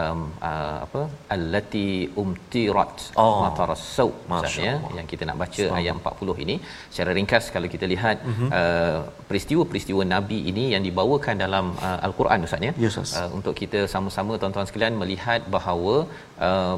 um, 0.00 0.20
uh, 0.50 0.78
apa 0.86 1.02
allati 1.34 1.88
umtirat 2.22 2.94
oh. 3.22 3.30
matarasau 3.44 4.10
maksudnya 4.32 4.74
yang 4.98 5.08
kita 5.12 5.24
nak 5.28 5.38
baca 5.42 5.64
ayat 5.78 5.94
40 6.02 6.44
ini 6.44 6.56
secara 6.92 7.12
ringkas 7.18 7.46
kalau 7.54 7.70
kita 7.74 7.88
lihat 7.94 8.18
uh-huh. 8.32 8.50
uh, 8.60 8.98
peristiwa-peristiwa 9.30 10.04
nabi 10.14 10.38
ini 10.52 10.66
yang 10.74 10.84
dibawakan 10.88 11.36
dalam 11.44 11.66
uh, 11.86 11.98
al-Quran 12.08 12.46
ustaz 12.48 12.68
ya 12.68 12.72
yes, 12.84 12.98
uh, 13.20 13.28
untuk 13.38 13.56
kita 13.62 13.82
sama-sama 13.94 14.34
tuan-tuan 14.42 14.68
sekalian 14.70 14.96
melihat 15.02 15.42
bahawa 15.56 15.96
uh, 16.48 16.76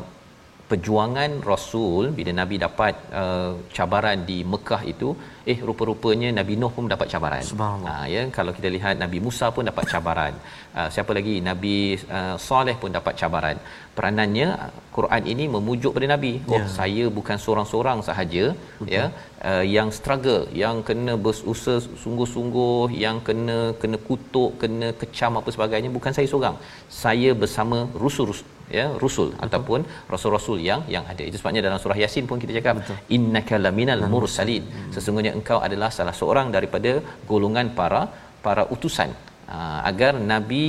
perjuangan 0.71 1.31
rasul 1.51 2.03
bila 2.19 2.33
nabi 2.41 2.57
dapat 2.65 2.95
uh, 3.21 3.53
cabaran 3.77 4.19
di 4.29 4.39
Mekah 4.53 4.83
itu 4.93 5.09
eh 5.53 5.59
rupa-rupanya 5.69 6.29
nabi 6.39 6.55
Nuh 6.61 6.71
pun 6.77 6.91
dapat 6.95 7.09
cabaran. 7.13 7.43
Ha 7.91 7.95
ya 8.15 8.23
kalau 8.37 8.53
kita 8.59 8.69
lihat 8.77 8.95
nabi 9.05 9.19
Musa 9.27 9.47
pun 9.57 9.65
dapat 9.71 9.85
cabaran. 9.93 10.35
Uh, 10.79 10.89
siapa 10.95 11.13
lagi 11.19 11.35
nabi 11.49 11.75
uh, 12.19 12.37
Saleh 12.47 12.77
pun 12.83 12.93
dapat 12.99 13.15
cabaran. 13.23 13.57
Peranannya 13.97 14.49
Quran 14.97 15.23
ini 15.33 15.47
memujuk 15.55 15.91
pada 15.97 16.09
nabi. 16.15 16.33
Oh 16.53 16.55
yeah. 16.59 16.69
saya 16.79 17.05
bukan 17.19 17.37
seorang-seorang 17.45 17.99
sahaja 18.11 18.45
Betul. 18.55 18.95
ya 18.95 19.05
uh, 19.51 19.65
yang 19.77 19.91
struggle, 19.99 20.45
yang 20.63 20.79
kena 20.91 21.17
berusaha 21.27 21.79
sungguh-sungguh, 22.05 22.87
yang 23.05 23.19
kena 23.29 23.59
kena 23.83 24.01
kutuk, 24.09 24.53
kena 24.63 24.91
kecam 25.03 25.43
apa 25.43 25.51
sebagainya 25.57 25.93
bukan 25.99 26.15
saya 26.19 26.31
seorang. 26.35 26.57
Saya 27.03 27.33
bersama 27.43 27.81
rusul-rusul 28.05 28.60
ya 28.79 28.87
rusul 29.03 29.29
Betul. 29.31 29.45
ataupun 29.47 29.81
rasul-rasul 30.13 30.59
yang 30.69 30.83
yang 30.95 31.05
ada 31.13 31.23
itu 31.29 31.37
sebabnya 31.41 31.63
dalam 31.67 31.79
surah 31.83 31.99
yasin 32.03 32.25
pun 32.31 32.39
kita 32.43 32.53
cakap 32.59 32.77
innaka 33.17 33.57
laminal 33.67 34.05
mursalin. 34.15 34.65
Hmm. 34.75 34.93
sesungguhnya 34.97 35.33
engkau 35.39 35.59
adalah 35.67 35.91
salah 35.99 36.15
seorang 36.21 36.49
daripada 36.57 36.93
golongan 37.33 37.69
para 37.81 38.03
para 38.47 38.65
utusan. 38.77 39.13
Uh, 39.57 39.81
agar 39.91 40.13
nabi 40.33 40.67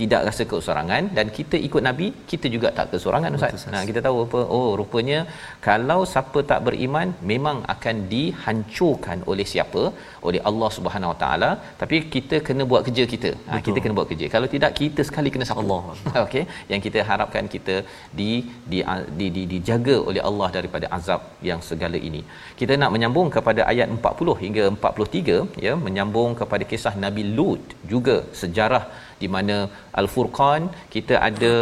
tidak 0.00 0.22
rasa 0.28 0.42
keseorangan 0.50 1.04
dan 1.16 1.26
kita 1.36 1.56
ikut 1.66 1.82
nabi 1.88 2.06
kita 2.30 2.46
juga 2.54 2.68
tak 2.78 2.86
keseorangan 2.92 3.36
ustaz. 3.38 3.64
Nah 3.74 3.82
kita 3.88 4.00
tahu 4.06 4.16
apa 4.26 4.40
oh 4.56 4.70
rupanya 4.80 5.18
kalau 5.68 6.00
siapa 6.12 6.40
tak 6.50 6.60
beriman 6.66 7.08
memang 7.30 7.58
akan 7.74 7.96
dihancurkan 8.14 9.20
oleh 9.32 9.46
siapa? 9.52 9.82
Oleh 10.28 10.40
Allah 10.50 10.70
Subhanahu 10.76 11.12
Wa 11.12 11.18
Taala 11.22 11.50
tapi 11.82 11.96
kita 12.14 12.38
kena 12.48 12.62
buat 12.72 12.82
kerja 12.88 13.06
kita. 13.14 13.30
Ha, 13.48 13.60
kita 13.68 13.78
kena 13.82 13.96
buat 13.98 14.08
kerja. 14.12 14.28
Kalau 14.34 14.48
tidak 14.54 14.72
kita 14.80 15.02
sekali 15.10 15.32
kena 15.36 15.46
sapu. 15.50 15.62
Allah. 15.62 15.82
Okey. 16.26 16.44
Yang 16.72 16.80
kita 16.86 16.98
harapkan 17.10 17.44
kita 17.54 17.76
di 18.20 18.30
di 18.72 18.78
di, 19.18 19.26
di 19.36 19.42
dijaga 19.52 19.96
oleh 20.10 20.22
Allah 20.28 20.48
daripada 20.58 20.86
azab 20.98 21.22
yang 21.50 21.60
segala 21.70 21.98
ini. 22.08 22.22
Kita 22.60 22.72
nak 22.82 22.92
menyambung 22.96 23.28
kepada 23.36 23.62
ayat 23.72 23.88
40 23.96 24.36
hingga 24.44 24.64
43 24.76 25.64
ya 25.66 25.74
menyambung 25.86 26.32
kepada 26.42 26.64
kisah 26.72 26.94
Nabi 27.04 27.24
Lut 27.38 27.64
juga 27.92 28.16
sejarah 28.42 28.84
di 29.22 29.28
mana 29.34 29.56
al-furqan 30.00 30.62
kita 30.94 31.14
ada 31.28 31.52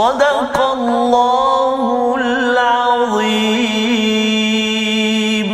صدق 0.00 0.56
الله 0.76 1.80
العظيم 4.24 5.48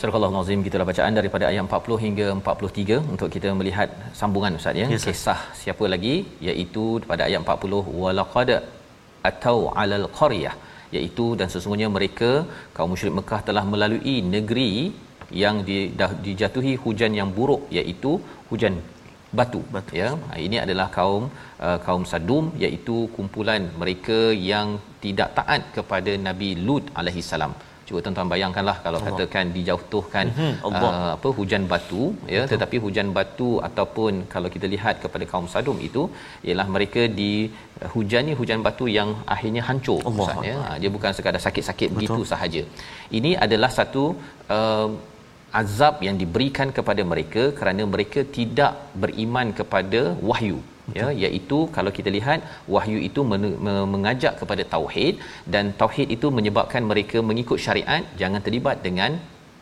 Surah 0.00 0.16
Al-Nazim 0.28 0.58
gitulah 0.66 0.86
bacaan 0.90 1.12
daripada 1.18 1.44
ayat 1.50 1.62
40 1.68 2.04
hingga 2.04 2.26
43 2.40 3.12
untuk 3.12 3.28
kita 3.34 3.48
melihat 3.60 3.88
sambungan 4.20 4.56
ustaz 4.58 4.80
ya 4.80 4.86
Yes, 4.92 5.02
sir. 5.04 5.12
kisah 5.12 5.40
siapa 5.62 5.84
lagi 5.94 6.14
iaitu 6.48 6.84
pada 7.10 7.22
ayat 7.28 7.40
40 7.44 8.00
walaqad 8.02 8.50
atau 9.30 9.56
alal 9.82 10.06
qaryah 10.18 10.54
iaitu 10.96 11.26
dan 11.40 11.48
sesungguhnya 11.54 11.88
mereka 11.96 12.30
kaum 12.76 12.88
musyrik 12.94 13.14
Mekah 13.18 13.40
telah 13.48 13.64
melalui 13.72 14.16
negeri 14.34 14.72
yang 15.42 15.56
di, 15.68 15.76
dah 16.00 16.10
dijatuhi 16.26 16.72
hujan 16.84 17.12
yang 17.20 17.28
buruk 17.36 17.62
iaitu 17.78 18.12
hujan 18.50 18.74
batu, 19.39 19.61
Batu. 19.75 19.93
ya 20.01 20.09
Ha, 20.29 20.33
ini 20.47 20.57
adalah 20.65 20.87
kaum 20.97 21.23
uh, 21.67 21.77
kaum 21.85 22.03
Sadum 22.11 22.45
iaitu 22.65 22.97
kumpulan 23.17 23.63
mereka 23.83 24.19
yang 24.51 24.67
tidak 25.05 25.31
taat 25.39 25.61
kepada 25.77 26.11
Nabi 26.27 26.51
Lut 26.67 26.85
alaihi 26.99 27.23
salam 27.31 27.53
cuba 27.87 27.99
tuan-tuan 28.03 28.29
bayangkanlah 28.33 28.73
kalau 28.85 28.99
Allah. 28.99 29.09
katakan 29.17 29.45
dijatuhkan 29.55 30.25
Mhm, 30.37 30.53
Allah. 30.67 30.79
uh, 30.91 31.09
apa 31.17 31.29
hujan 31.39 31.63
batu 31.73 32.03
ya 32.35 32.39
Betul. 32.41 32.49
tetapi 32.51 32.77
hujan 32.85 33.09
batu 33.17 33.49
ataupun 33.67 34.13
kalau 34.33 34.49
kita 34.55 34.67
lihat 34.73 34.95
kepada 35.03 35.25
kaum 35.31 35.47
Sadum 35.53 35.77
itu 35.87 36.03
ialah 36.47 36.67
mereka 36.75 37.01
di 37.19 37.31
uh, 37.83 37.89
hujani 37.95 38.33
hujan 38.39 38.61
batu 38.67 38.87
yang 38.97 39.09
akhirnya 39.35 39.63
hancur 39.69 39.99
Allah 40.11 40.27
Ustaz, 40.29 40.49
ya 40.49 40.55
Ha, 40.63 40.71
dia 40.83 40.91
bukan 40.95 41.13
sekadar 41.17 41.41
sakit-sakit 41.47 41.89
begitu 41.97 42.21
sahaja 42.33 42.63
ini 43.19 43.33
adalah 43.47 43.71
satu 43.79 44.05
uh, 44.57 44.89
azab 45.61 46.03
yang 46.07 46.15
diberikan 46.21 46.69
kepada 46.77 47.03
mereka 47.11 47.43
kerana 47.59 47.83
mereka 47.95 48.21
tidak 48.37 48.71
beriman 49.03 49.49
kepada 49.59 50.01
wahyu. 50.29 50.59
Ya 50.97 51.07
iaitu 51.23 51.59
kalau 51.75 51.91
kita 51.97 52.09
lihat 52.15 52.39
wahyu 52.73 52.99
itu 53.07 53.21
men- 53.29 53.57
me- 53.65 53.87
mengajak 53.93 54.33
kepada 54.41 54.63
tauhid 54.73 55.15
dan 55.53 55.73
tauhid 55.79 56.09
itu 56.15 56.27
menyebabkan 56.37 56.83
mereka 56.91 57.17
mengikut 57.29 57.59
syariat 57.65 58.03
jangan 58.21 58.43
terlibat 58.47 58.85
dengan 58.87 59.17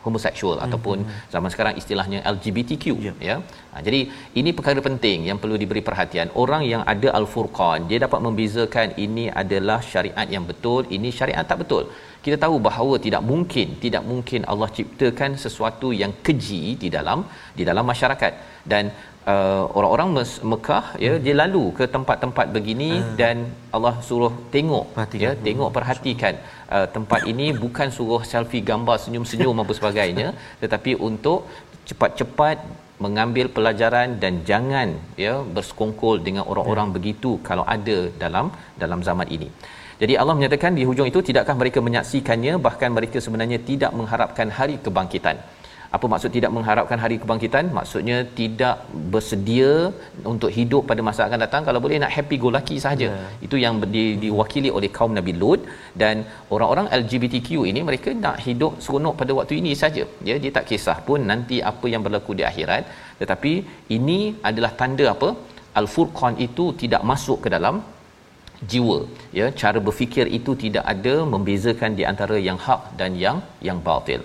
homoseksual 0.06 0.56
mm-hmm. 0.56 0.66
ataupun 0.66 0.98
zaman 1.34 1.50
sekarang 1.54 1.74
istilahnya 1.82 2.18
LGBTQ 2.34 2.84
Ya. 3.06 3.12
ya. 3.28 3.36
Ha, 3.72 3.82
jadi 3.86 4.00
ini 4.40 4.50
perkara 4.58 4.80
penting 4.88 5.18
yang 5.28 5.38
perlu 5.42 5.56
diberi 5.62 5.82
perhatian. 5.88 6.28
Orang 6.42 6.62
yang 6.72 6.82
ada 6.92 7.08
al-furqan 7.18 7.88
dia 7.90 7.98
dapat 8.06 8.20
membezakan 8.26 8.88
ini 9.06 9.26
adalah 9.42 9.78
syariat 9.92 10.26
yang 10.34 10.44
betul 10.50 10.82
ini 10.96 11.10
syariat 11.18 11.46
tak 11.52 11.60
betul. 11.62 11.84
Kita 12.24 12.36
tahu 12.44 12.56
bahawa 12.66 12.94
tidak 13.06 13.22
mungkin 13.30 13.68
tidak 13.84 14.02
mungkin 14.10 14.40
Allah 14.52 14.68
ciptakan 14.76 15.30
sesuatu 15.44 15.88
yang 16.02 16.12
keji 16.26 16.62
di 16.82 16.88
dalam 16.96 17.20
di 17.58 17.64
dalam 17.70 17.84
masyarakat. 17.92 18.32
Dan 18.72 18.84
uh, 19.32 19.64
orang-orang 19.78 20.08
Mekah 20.52 20.84
ya 21.04 21.12
Hmm. 21.14 21.22
dia 21.26 21.34
lalu 21.42 21.64
ke 21.78 21.84
tempat-tempat 21.96 22.46
begini 22.56 22.90
dan 23.20 23.36
Allah 23.76 23.94
suruh 24.08 24.32
tengok 24.54 24.84
Perhatikan. 24.96 25.24
ya 25.24 25.30
tengok 25.46 25.70
perhatikan 25.76 26.34
uh, 26.76 26.86
tempat 26.96 27.20
ini 27.32 27.46
bukan 27.64 27.88
suruh 27.98 28.22
selfie 28.32 28.64
gambar 28.70 28.96
senyum-senyum 29.04 29.62
apa 29.64 29.72
sebagainya 29.80 30.28
tetapi 30.62 30.94
untuk 31.08 31.38
cepat-cepat 31.88 32.58
mengambil 33.04 33.46
pelajaran 33.56 34.08
dan 34.22 34.34
jangan 34.50 34.88
ya 35.24 35.34
bersekongkol 35.54 36.14
dengan 36.26 36.44
orang-orang 36.52 36.88
Hmm. 36.90 36.96
begitu 36.98 37.30
kalau 37.48 37.64
ada 37.76 37.98
dalam 38.22 38.46
dalam 38.82 39.00
zaman 39.08 39.28
ini. 39.36 39.48
Jadi 40.02 40.14
Allah 40.20 40.34
menyatakan 40.38 40.72
di 40.78 40.84
hujung 40.88 41.08
itu 41.10 41.20
tidakkah 41.28 41.54
mereka 41.60 41.78
menyaksikannya 41.88 42.54
bahkan 42.66 42.90
mereka 42.96 43.18
sebenarnya 43.26 43.58
tidak 43.68 43.90
mengharapkan 43.98 44.48
hari 44.58 44.76
kebangkitan. 44.84 45.36
Apa 45.96 46.06
maksud 46.12 46.30
tidak 46.36 46.50
mengharapkan 46.56 46.98
hari 47.04 47.16
kebangkitan? 47.22 47.64
Maksudnya 47.78 48.16
tidak 48.40 48.76
bersedia 49.12 49.70
untuk 50.32 50.50
hidup 50.56 50.82
pada 50.90 51.02
masa 51.08 51.22
akan 51.28 51.40
datang 51.44 51.62
kalau 51.68 51.80
boleh 51.84 51.98
nak 52.02 52.12
happy 52.16 52.36
go 52.42 52.50
lucky 52.56 52.76
sahaja. 52.84 53.08
Ya. 53.14 53.28
Itu 53.46 53.56
yang 53.64 53.74
di, 53.94 54.04
diwakili 54.24 54.70
oleh 54.78 54.90
kaum 54.96 55.14
Nabi 55.18 55.34
Lut 55.42 55.62
dan 56.02 56.24
orang-orang 56.54 56.88
LGBTQ 57.00 57.48
ini 57.70 57.82
mereka 57.88 58.12
nak 58.26 58.38
hidup 58.46 58.74
seronok 58.84 59.16
pada 59.22 59.32
waktu 59.38 59.56
ini 59.62 59.72
saja. 59.82 60.04
Ya, 60.28 60.36
dia 60.44 60.52
tak 60.58 60.66
kisah 60.70 60.98
pun 61.08 61.20
nanti 61.32 61.58
apa 61.72 61.86
yang 61.94 62.04
berlaku 62.06 62.34
di 62.40 62.46
akhirat. 62.50 62.84
Tetapi 63.22 63.52
ini 63.98 64.20
adalah 64.50 64.72
tanda 64.82 65.06
apa? 65.16 65.30
Al-Furqan 65.80 66.34
itu 66.46 66.64
tidak 66.82 67.02
masuk 67.12 67.38
ke 67.46 67.50
dalam 67.56 67.76
jiwa 68.72 68.98
ya 69.38 69.46
cara 69.60 69.78
berfikir 69.86 70.26
itu 70.38 70.52
tidak 70.64 70.84
ada 70.92 71.14
membezakan 71.32 71.92
di 71.98 72.04
antara 72.10 72.36
yang 72.48 72.58
hak 72.66 72.82
dan 73.00 73.12
yang 73.24 73.38
yang 73.68 73.78
batil 73.88 74.20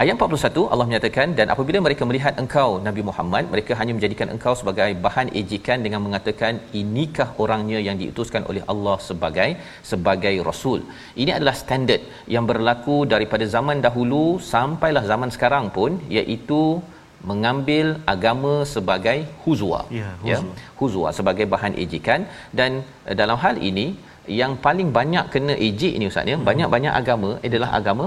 Ayat 0.00 0.14
41 0.16 0.72
Allah 0.72 0.84
menyatakan 0.88 1.28
dan 1.38 1.46
apabila 1.54 1.78
mereka 1.86 2.02
melihat 2.08 2.34
engkau 2.42 2.68
Nabi 2.86 3.02
Muhammad 3.08 3.44
mereka 3.54 3.72
hanya 3.80 3.92
menjadikan 3.96 4.28
engkau 4.34 4.52
sebagai 4.60 4.88
bahan 5.04 5.28
ejekan 5.40 5.78
dengan 5.86 6.00
mengatakan 6.06 6.60
inikah 6.80 7.28
orangnya 7.42 7.80
yang 7.86 7.96
diutuskan 8.02 8.42
oleh 8.50 8.62
Allah 8.72 8.96
sebagai 9.08 9.48
sebagai 9.90 10.34
rasul. 10.48 10.80
Ini 11.24 11.30
adalah 11.36 11.54
standard 11.62 12.02
yang 12.36 12.48
berlaku 12.50 12.96
daripada 13.12 13.46
zaman 13.56 13.84
dahulu 13.86 14.24
sampailah 14.54 15.04
zaman 15.12 15.32
sekarang 15.36 15.68
pun 15.76 16.00
iaitu 16.18 16.62
mengambil 17.30 17.86
agama 18.14 18.54
sebagai 18.74 19.18
huzwa 19.44 19.80
Ya, 20.00 20.08
ya 20.30 20.38
huzwa. 20.40 20.54
huzwa 20.80 21.08
sebagai 21.20 21.46
bahan 21.54 21.76
ejekan 21.84 22.20
dan 22.60 22.80
uh, 23.08 23.14
dalam 23.20 23.38
hal 23.44 23.56
ini 23.70 23.86
yang 24.40 24.52
paling 24.66 24.88
banyak 24.98 25.24
kena 25.34 25.54
ejek 25.68 25.94
ni 26.00 26.06
ustaz 26.10 26.32
ya 26.32 26.36
hmm. 26.38 26.46
banyak-banyak 26.48 26.92
agama 27.00 27.30
adalah 27.48 27.70
agama 27.78 28.06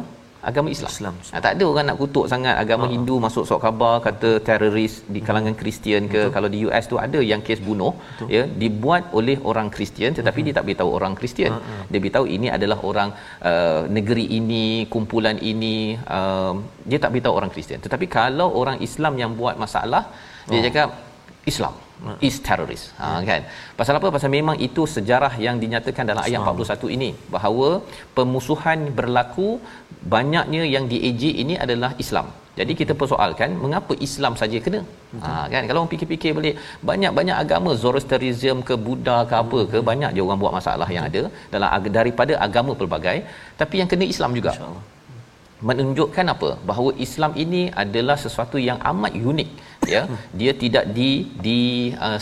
agama 0.50 0.68
Islam. 0.76 0.92
Islam. 0.96 1.16
Ha, 1.34 1.38
tak 1.46 1.52
ada 1.56 1.66
orang 1.72 1.86
nak 1.90 1.98
kutuk 2.02 2.26
sangat 2.34 2.56
agama 2.64 2.86
Ha. 2.88 2.92
Hindu 2.94 3.16
masuk 3.26 3.44
surat 3.50 3.62
khabar 3.66 3.94
kata 4.08 4.30
teroris 4.48 4.94
di 5.14 5.20
kalangan 5.28 5.56
Kristian 5.62 6.04
ke 6.14 6.22
Betul. 6.22 6.34
kalau 6.36 6.50
di 6.54 6.60
US 6.68 6.86
tu 6.92 6.98
ada 7.06 7.20
yang 7.32 7.42
kes 7.48 7.60
bunuh 7.68 7.94
Betul. 8.02 8.28
ya 8.36 8.44
dibuat 8.64 9.04
oleh 9.20 9.38
orang 9.52 9.70
Kristian 9.76 10.12
tetapi 10.20 10.40
dia 10.48 10.54
tak 10.58 10.66
beritahu 10.68 10.92
orang 11.00 11.16
Kristian. 11.20 11.52
Ha, 11.56 11.60
ha. 11.72 11.86
Dia 11.92 12.00
beritahu 12.04 12.26
ini 12.38 12.48
adalah 12.58 12.80
orang 12.92 13.10
uh, 13.52 13.82
negeri 13.98 14.26
ini, 14.40 14.66
kumpulan 14.96 15.38
ini 15.52 15.76
uh, 16.18 16.54
dia 16.90 17.00
tak 17.06 17.12
beritahu 17.16 17.36
orang 17.40 17.52
Kristian. 17.56 17.82
Tetapi 17.86 18.06
kalau 18.20 18.50
orang 18.62 18.78
Islam 18.90 19.16
yang 19.24 19.34
buat 19.42 19.58
masalah 19.66 20.04
dia 20.52 20.60
Oh. 20.62 20.66
cakap 20.68 20.90
Islam 21.52 21.74
is 22.28 22.38
terrorist. 22.46 22.86
Ha 23.02 23.10
kan. 23.30 23.42
Pasal 23.80 24.00
apa? 24.00 24.08
Pasal 24.16 24.32
memang 24.38 24.58
itu 24.68 24.84
sejarah 24.96 25.34
yang 25.46 25.58
dinyatakan 25.64 26.06
dalam 26.12 26.24
ayat 26.28 26.40
41 26.44 26.96
ini 26.98 27.10
bahawa 27.36 27.70
pemusuhan 28.18 28.80
berlaku 29.00 29.50
banyaknya 30.16 30.64
yang 30.76 30.88
diejek 30.94 31.36
ini 31.44 31.56
adalah 31.66 31.92
Islam. 32.06 32.28
Jadi 32.60 32.74
kita 32.80 32.94
persoalkan 33.02 33.50
mengapa 33.64 33.94
Islam 34.08 34.34
saja 34.42 34.58
kena? 34.66 34.82
Ha 35.24 35.32
kan 35.54 35.64
kalau 35.68 35.80
orang 35.82 35.92
fikir-fikir 35.94 36.32
balik 36.38 36.56
banyak-banyak 36.90 37.38
agama 37.44 37.72
Zoroastrianism 37.84 38.60
ke 38.70 38.76
Buddha 38.86 39.18
ke 39.30 39.36
apa 39.44 39.60
ke 39.72 39.80
banyak 39.90 40.12
je 40.16 40.22
orang 40.26 40.40
buat 40.44 40.54
masalah 40.60 40.88
yang 40.96 41.06
ada 41.10 41.24
dalam 41.54 41.70
daripada 42.00 42.34
agama 42.48 42.74
pelbagai 42.82 43.18
tapi 43.62 43.76
yang 43.82 43.90
kena 43.94 44.08
Islam 44.14 44.32
juga 44.40 44.52
InsyaAllah. 44.56 44.84
menunjukkan 45.70 46.26
apa 46.36 46.50
bahawa 46.70 46.92
Islam 47.06 47.32
ini 47.44 47.64
adalah 47.84 48.18
sesuatu 48.26 48.60
yang 48.70 48.80
amat 48.92 49.14
unik 49.32 49.50
ya 49.94 50.02
dia 50.40 50.52
tidak 50.64 50.86
di 50.98 51.10
di 51.46 51.60
uh, 52.08 52.20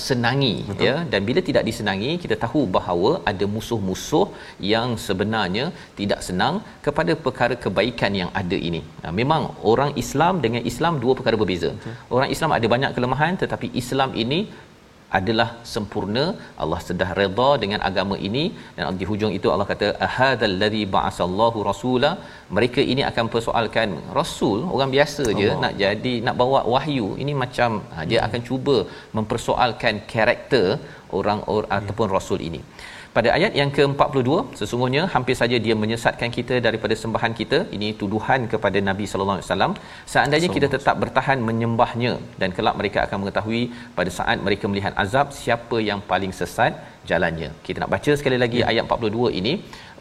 ya. 0.88 0.96
Dan 1.12 1.22
bila 1.30 1.40
tidak 1.50 1.64
disenangi 1.70 2.12
kita 2.24 2.36
tahu 2.44 2.62
bahawa 2.78 3.12
ada 3.32 3.46
musuh-musuh 3.56 4.28
yang 4.74 4.90
sebenarnya 5.06 5.66
tidak 6.00 6.20
senang 6.28 6.56
kepada 6.88 7.14
perkara 7.26 7.56
kebaikan 7.66 8.14
yang 8.22 8.32
ada 8.42 8.58
ini. 8.70 8.82
Ha, 9.04 9.14
memang 9.20 9.44
orang 9.72 9.92
Islam 10.04 10.44
dengan 10.46 10.62
Islam 10.72 10.94
dua 11.04 11.14
perkara 11.20 11.38
berbeza. 11.42 11.72
Orang 12.16 12.30
Islam 12.36 12.52
ada 12.58 12.68
banyak 12.76 12.92
kelemahan 12.98 13.34
tetapi 13.44 13.70
Islam 13.84 14.12
ini 14.26 14.40
adalah 15.20 15.48
sempurna. 15.74 16.26
Allah 16.64 16.80
sudah 16.88 17.10
redha 17.20 17.50
dengan 17.64 17.80
agama 17.90 18.16
ini. 18.28 18.46
Dan 18.76 19.00
di 19.02 19.08
hujung 19.12 19.34
itu 19.40 19.48
Allah 19.54 19.68
kata 19.74 19.88
ahadzal 20.08 20.56
ladzi 20.64 20.84
ba'asallahu 20.96 21.66
rasula. 21.70 22.12
Mereka 22.58 22.82
ini 22.94 23.04
akan 23.12 23.28
persoalkan 23.36 23.90
rasul 24.20 24.60
orang 24.76 24.92
biasa 24.96 25.26
je 25.42 25.50
nak 25.64 25.76
jadi 25.84 26.16
nak 26.28 26.38
bawa 26.42 26.62
wahyu. 26.76 27.10
Ini 27.26 27.36
macam 27.44 27.72
ha, 27.94 28.06
dia 28.12 28.20
akan 28.28 28.42
cuba 28.50 28.78
mempersoalkan 29.18 29.96
karakter 30.14 30.68
orang 31.20 31.40
or, 31.54 31.64
ataupun 31.78 32.08
rasul 32.18 32.40
ini 32.50 32.62
pada 33.16 33.30
ayat 33.38 33.54
yang 33.60 33.72
ke-42 33.78 34.32
sesungguhnya 34.60 35.02
hampir 35.14 35.36
saja 35.42 35.58
dia 35.66 35.76
menyesatkan 35.82 36.30
kita 36.38 36.56
daripada 36.68 36.96
sembahan 37.02 37.34
kita. 37.40 37.60
Ini 37.76 37.90
tuduhan 38.02 38.42
kepada 38.54 38.80
Nabi 38.90 39.06
sallallahu 39.10 39.38
alaihi 39.38 39.50
wasallam. 39.50 39.74
Seandainya 40.14 40.50
kita 40.56 40.68
tetap 40.76 40.96
bertahan 41.04 41.40
menyembahnya 41.50 42.14
dan 42.42 42.50
kelak 42.58 42.76
mereka 42.80 43.00
akan 43.06 43.18
mengetahui 43.24 43.64
pada 43.98 44.14
saat 44.18 44.38
mereka 44.48 44.66
melihat 44.72 44.96
azab 45.04 45.30
siapa 45.42 45.80
yang 45.90 46.02
paling 46.12 46.34
sesat 46.40 46.74
jalannya 47.10 47.50
kita 47.66 47.78
nak 47.84 47.92
baca 47.96 48.12
sekali 48.20 48.38
lagi 48.44 48.60
ya. 48.62 48.68
ayat 48.72 48.84
42 48.96 49.40
ini 49.40 49.54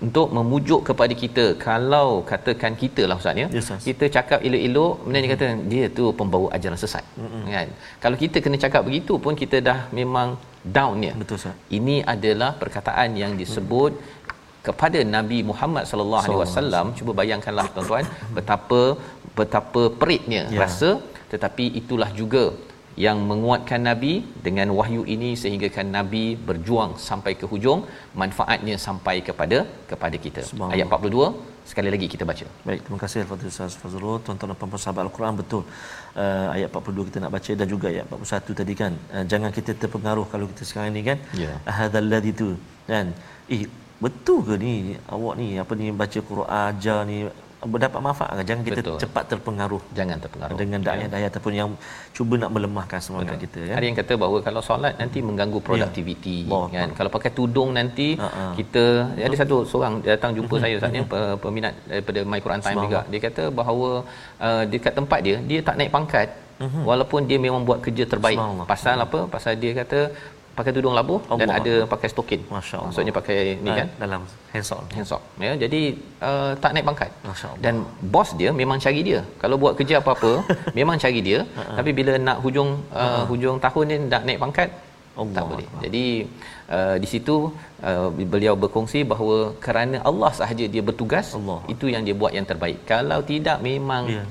untuk 0.07 0.29
memujuk 0.37 0.81
kepada 0.89 1.15
kita 1.23 1.45
kalau 1.67 2.09
katakan 2.31 2.73
kita 2.83 3.03
lah 3.11 3.17
ustaz 3.21 3.43
ya 3.43 3.47
yes, 3.57 3.71
kita 3.89 4.05
cakap 4.17 4.39
elok-elok 4.49 4.95
kemudian 5.01 5.23
mm-hmm. 5.25 5.43
kata 5.43 5.69
dia 5.73 5.85
tu 5.99 6.05
pembawa 6.21 6.49
ajaran 6.57 6.79
sesat 6.85 7.05
mm-hmm. 7.25 7.45
kan 7.55 7.69
kalau 8.05 8.17
kita 8.23 8.39
kena 8.45 8.59
cakap 8.65 8.83
begitu 8.89 9.17
pun 9.27 9.37
kita 9.43 9.59
dah 9.69 9.79
memang 10.01 10.31
down 10.79 10.97
ya 11.09 11.15
betul 11.23 11.39
ustaz 11.41 11.77
ini 11.79 11.97
adalah 12.15 12.51
perkataan 12.63 13.11
yang 13.23 13.35
disebut 13.43 13.93
mm-hmm. 13.95 14.21
kepada 14.67 14.99
Nabi 15.17 15.39
Muhammad 15.51 15.87
sallallahu 15.93 16.25
alaihi 16.27 16.43
wasallam 16.45 16.87
cuba 16.99 17.13
bayangkanlah 17.23 17.67
tuan-tuan 17.77 18.07
betapa 18.37 18.83
betapa 19.39 19.83
peritnya 20.03 20.43
yeah. 20.51 20.61
rasa 20.65 20.91
tetapi 21.33 21.65
itulah 21.81 22.11
juga 22.21 22.45
yang 23.07 23.19
menguatkan 23.31 23.81
nabi 23.89 24.13
dengan 24.47 24.69
wahyu 24.79 25.03
ini 25.15 25.31
sehingga 25.43 25.69
kan 25.77 25.87
nabi 25.99 26.25
berjuang 26.49 26.93
sampai 27.09 27.33
ke 27.41 27.47
hujung 27.53 27.81
manfaatnya 28.23 28.77
sampai 28.87 29.17
kepada 29.29 29.59
kepada 29.91 30.17
kita. 30.25 30.43
Ayat 30.75 30.87
42 30.89 31.51
sekali 31.71 31.89
lagi 31.95 32.07
kita 32.15 32.25
baca. 32.31 32.47
Baik 32.69 32.81
terima 32.85 32.99
kasih 33.03 33.19
al-fadhil 33.25 33.51
ustaz 33.53 33.77
fazrul. 33.83 34.17
Tuan-tuan 34.25 34.51
dan 34.53 34.59
puan 34.61 34.81
sahabat 34.85 35.03
al-Quran 35.07 35.35
betul. 35.41 35.63
Uh, 36.23 36.49
ayat 36.57 36.69
42 36.69 37.09
kita 37.09 37.19
nak 37.25 37.33
baca 37.37 37.53
dan 37.61 37.67
juga 37.75 37.87
ayat 37.93 38.07
41 38.11 38.59
tadi 38.61 38.75
kan. 38.83 38.93
Uh, 39.15 39.25
jangan 39.33 39.51
kita 39.59 39.73
terpengaruh 39.83 40.27
kalau 40.33 40.49
kita 40.53 40.65
sekarang 40.71 40.93
ni 40.99 41.05
kan. 41.11 41.19
Yeah. 41.45 41.57
hadzal 41.79 42.09
ladzi 42.13 42.33
tu 42.43 42.49
kan. 42.91 43.09
Eh 43.55 43.63
betul 44.05 44.41
ke 44.49 44.57
ni? 44.65 44.75
Awak 45.15 45.35
ni 45.41 45.49
apa 45.63 45.73
ni 45.81 45.89
baca 46.03 46.21
Quran 46.31 46.51
ajar 46.61 46.99
ni 47.11 47.19
berdapat 47.63 48.01
manfaat 48.07 48.43
jangan 48.49 48.63
kita 48.69 48.81
Betul. 48.83 48.99
cepat 49.03 49.25
terpengaruh 49.33 49.83
jangan 49.99 50.17
terpengaruh 50.25 50.57
dengan 50.63 50.81
daya-daya 50.87 51.23
ya. 51.25 51.29
ataupun 51.31 51.53
yang 51.61 51.71
cuba 52.17 52.35
nak 52.43 52.51
melemahkan 52.57 52.99
semangat 53.05 53.39
Betul. 53.39 53.43
kita 53.45 53.61
ya 53.71 53.75
ada 53.79 53.87
yang 53.89 53.99
kata 54.01 54.13
bahawa 54.23 54.39
kalau 54.47 54.63
solat 54.69 54.95
nanti 55.03 55.19
mengganggu 55.29 55.59
produktiviti 55.69 56.37
ya. 56.51 56.61
kan 56.75 56.91
kalau 56.99 57.11
pakai 57.17 57.31
tudung 57.39 57.71
nanti 57.79 58.09
uh-huh. 58.19 58.53
kita 58.59 58.85
ya, 59.21 59.25
ada 59.31 59.37
satu 59.43 59.59
seorang 59.73 60.03
datang 60.03 60.35
jumpa 60.39 60.55
uh-huh. 60.59 60.65
saya 60.65 60.77
saat 60.83 60.95
ni 60.97 61.03
uh-huh. 61.07 61.37
peminat 61.45 61.75
daripada 61.91 62.21
My 62.33 62.41
Quran 62.45 62.63
Time 62.67 62.83
juga 62.87 63.03
dia 63.13 63.21
kata 63.27 63.45
bahawa 63.61 63.91
uh, 64.47 64.63
dekat 64.73 64.95
tempat 64.99 65.21
dia 65.27 65.37
dia 65.51 65.61
tak 65.69 65.79
naik 65.79 65.93
pangkat 65.97 66.29
uh-huh. 66.65 66.85
walaupun 66.91 67.31
dia 67.31 67.39
memang 67.47 67.63
buat 67.69 67.79
kerja 67.87 68.07
terbaik 68.13 68.39
pasal 68.73 68.99
apa 69.07 69.21
pasal 69.35 69.55
dia 69.63 69.73
kata 69.81 70.01
pakai 70.59 70.73
tudung 70.77 70.95
labuh 70.99 71.19
Allah. 71.33 71.41
dan 71.41 71.49
ada 71.59 71.75
pakai 71.93 72.09
stokin. 72.13 72.41
Masya-Allah. 72.55 72.89
Maksudnya 72.89 73.15
pakai 73.19 73.39
ni 73.65 73.71
kan 73.79 73.89
dalam 74.03 74.23
handsok. 74.53 74.81
Handsok. 74.97 75.23
Ya, 75.47 75.53
jadi 75.65 75.81
uh, 76.29 76.53
tak 76.63 76.71
naik 76.75 76.87
pangkat. 76.91 77.11
Dan 77.65 77.75
bos 78.15 78.31
dia 78.41 78.53
memang 78.61 78.81
cari 78.85 79.03
dia. 79.09 79.21
Kalau 79.43 79.59
buat 79.63 79.75
kerja 79.81 79.97
apa-apa 80.03 80.33
memang 80.79 80.97
cari 81.05 81.23
dia, 81.29 81.41
tapi 81.79 81.93
bila 82.01 82.15
nak 82.29 82.41
hujung 82.47 82.73
uh, 83.03 83.23
hujung 83.31 83.59
tahun 83.67 83.85
ni 83.93 83.97
nak 84.15 84.25
naik 84.29 84.41
pangkat 84.45 84.71
Allah 85.21 85.35
tak 85.37 85.45
boleh. 85.49 85.67
Jadi 85.85 86.05
uh, 86.77 86.97
di 87.03 87.09
situ 87.13 87.35
uh, 87.89 88.09
beliau 88.35 88.55
berkongsi 88.63 89.01
bahawa 89.13 89.39
kerana 89.65 89.97
Allah 90.11 90.31
sahaja 90.39 90.65
dia 90.75 90.83
bertugas, 90.91 91.27
Allah. 91.39 91.61
itu 91.75 91.89
yang 91.95 92.05
dia 92.07 92.17
buat 92.23 92.33
yang 92.39 92.49
terbaik. 92.53 92.79
Kalau 92.93 93.21
tidak 93.33 93.59
memang 93.71 94.05
yeah 94.17 94.29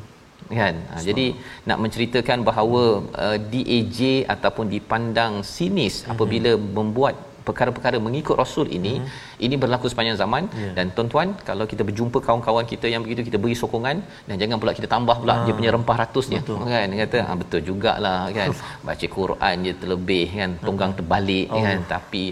kan 0.59 0.75
ha, 0.91 1.01
jadi 1.07 1.25
nak 1.69 1.79
menceritakan 1.83 2.39
bahawa 2.49 2.83
uh, 3.25 3.37
DAJ 3.53 3.99
ataupun 4.35 4.65
dipandang 4.75 5.33
sinis 5.55 5.95
mm-hmm. 5.97 6.13
apabila 6.13 6.51
membuat 6.79 7.15
perkara-perkara 7.47 7.97
mengikut 8.07 8.35
rasul 8.41 8.67
ini 8.77 8.93
mm-hmm. 8.97 9.45
ini 9.45 9.55
berlaku 9.61 9.87
sepanjang 9.91 10.17
zaman 10.23 10.43
yeah. 10.61 10.73
dan 10.77 10.93
tuan-tuan 10.95 11.29
kalau 11.49 11.65
kita 11.71 11.83
berjumpa 11.87 12.17
kawan-kawan 12.27 12.65
kita 12.73 12.85
yang 12.93 13.01
begitu 13.05 13.21
kita 13.29 13.37
beri 13.43 13.55
sokongan 13.61 13.97
dan 14.29 14.35
jangan 14.41 14.57
pula 14.61 14.73
kita 14.79 14.89
tambah 14.95 15.15
pula 15.23 15.33
ha. 15.35 15.43
dia 15.45 15.53
punya 15.59 15.71
rempah 15.75 15.97
ratusnya 16.01 16.41
betul. 16.45 16.61
kan 16.73 16.85
dia 16.93 16.99
kata 17.03 17.17
ha, 17.27 17.31
betul 17.41 17.61
jugalah 17.69 18.21
kan 18.37 18.49
baca 18.87 19.07
Quran 19.17 19.55
je 19.67 19.73
terlebih 19.81 20.27
kan 20.39 20.51
tunggang 20.67 20.93
terbalik 20.99 21.47
oh. 21.49 21.63
kan 21.65 21.77
tapi 21.95 22.23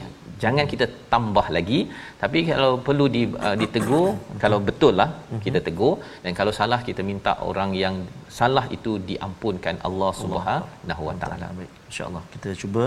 jangan 0.43 0.65
kita 0.71 0.85
tambah 1.13 1.45
lagi. 1.55 1.79
Tapi 2.21 2.39
kalau 2.49 2.71
perlu 2.87 3.05
di, 3.15 3.21
uh, 3.45 3.55
ditegur 3.61 4.07
kalau 4.43 4.59
betul 4.67 4.93
lah 5.01 5.09
kita 5.45 5.59
tegur. 5.67 5.93
Dan 6.23 6.31
kalau 6.39 6.53
salah 6.59 6.79
kita 6.89 7.01
minta 7.11 7.33
orang 7.49 7.71
yang 7.83 7.95
salah 8.39 8.65
itu 8.77 8.91
diampunkan 9.09 9.75
Allah 9.87 10.11
Subhanahu 10.21 11.03
Wa 11.09 11.15
Taala. 11.23 11.47
Insyaallah 11.89 12.23
kita 12.33 12.49
cuba 12.61 12.83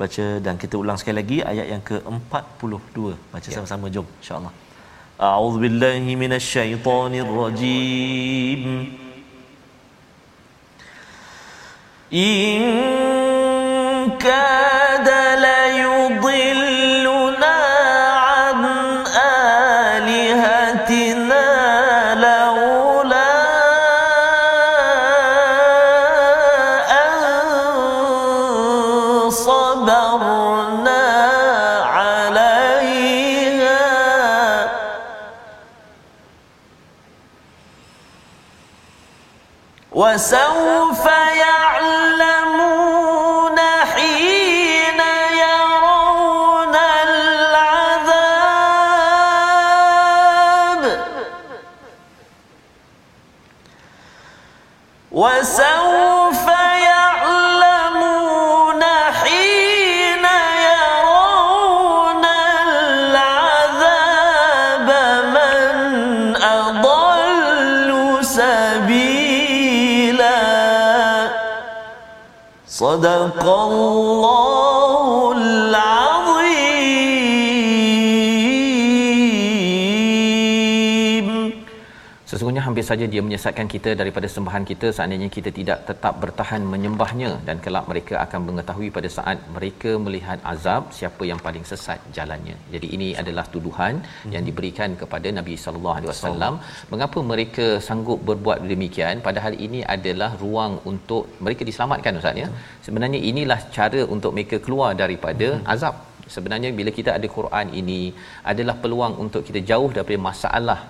baca 0.00 0.26
dan 0.46 0.54
kita 0.64 0.74
ulang 0.82 0.98
sekali 1.02 1.16
lagi 1.20 1.38
ayat 1.52 1.66
yang 1.74 1.82
ke-42. 1.90 2.98
Baca 3.34 3.48
ya. 3.50 3.54
sama-sama 3.56 3.86
jom. 3.96 4.08
Insyaallah. 4.22 4.52
A'udzubillahi 5.28 6.12
minasyaitonirrajim. 6.24 8.62
In 12.22 12.64
kada 14.24 15.29
صدق 72.99 73.43
الله 73.45 74.18
Hampir 82.80 82.92
saja 82.96 83.06
dia 83.12 83.22
menyesatkan 83.24 83.66
kita 83.72 83.90
daripada 84.00 84.28
sembahan 84.34 84.64
kita 84.68 84.88
seandainya 84.96 85.26
kita 85.34 85.50
tidak 85.56 85.78
tetap 85.88 86.14
bertahan 86.22 86.62
menyembahnya 86.74 87.30
dan 87.48 87.56
kelak 87.64 87.84
mereka 87.90 88.14
akan 88.22 88.40
mengetahui 88.46 88.88
pada 88.94 89.08
saat 89.16 89.38
mereka 89.56 89.90
melihat 90.04 90.38
azab 90.52 90.88
siapa 90.98 91.22
yang 91.30 91.40
paling 91.46 91.64
sesat 91.70 91.98
jalannya. 92.16 92.54
Jadi 92.74 92.88
ini 92.96 93.08
adalah 93.22 93.44
tuduhan 93.54 93.94
hmm. 94.00 94.32
yang 94.34 94.44
diberikan 94.48 94.96
kepada 95.00 95.28
Nabi 95.38 95.56
sallallahu 95.64 95.96
alaihi 95.98 96.10
wasallam 96.12 96.54
mengapa 96.92 97.20
mereka 97.32 97.66
sanggup 97.88 98.22
berbuat 98.30 98.64
demikian 98.72 99.20
padahal 99.26 99.56
ini 99.66 99.82
adalah 99.96 100.30
ruang 100.44 100.76
untuk 100.92 101.26
mereka 101.46 101.68
diselamatkan 101.70 102.20
ustaz 102.22 102.42
ya. 102.44 102.48
Hmm. 102.48 102.62
Sebenarnya 102.88 103.20
inilah 103.32 103.60
cara 103.76 104.02
untuk 104.14 104.32
mereka 104.38 104.58
keluar 104.68 104.92
daripada 105.02 105.50
hmm. 105.50 105.68
azab. 105.74 105.96
Sebenarnya 106.36 106.72
bila 106.80 106.92
kita 107.00 107.12
ada 107.18 107.28
Quran 107.36 107.68
ini 107.82 108.00
adalah 108.52 108.76
peluang 108.84 109.16
untuk 109.26 109.44
kita 109.50 109.62
jauh 109.72 109.92
daripada 109.98 110.20
masalah 110.30 110.80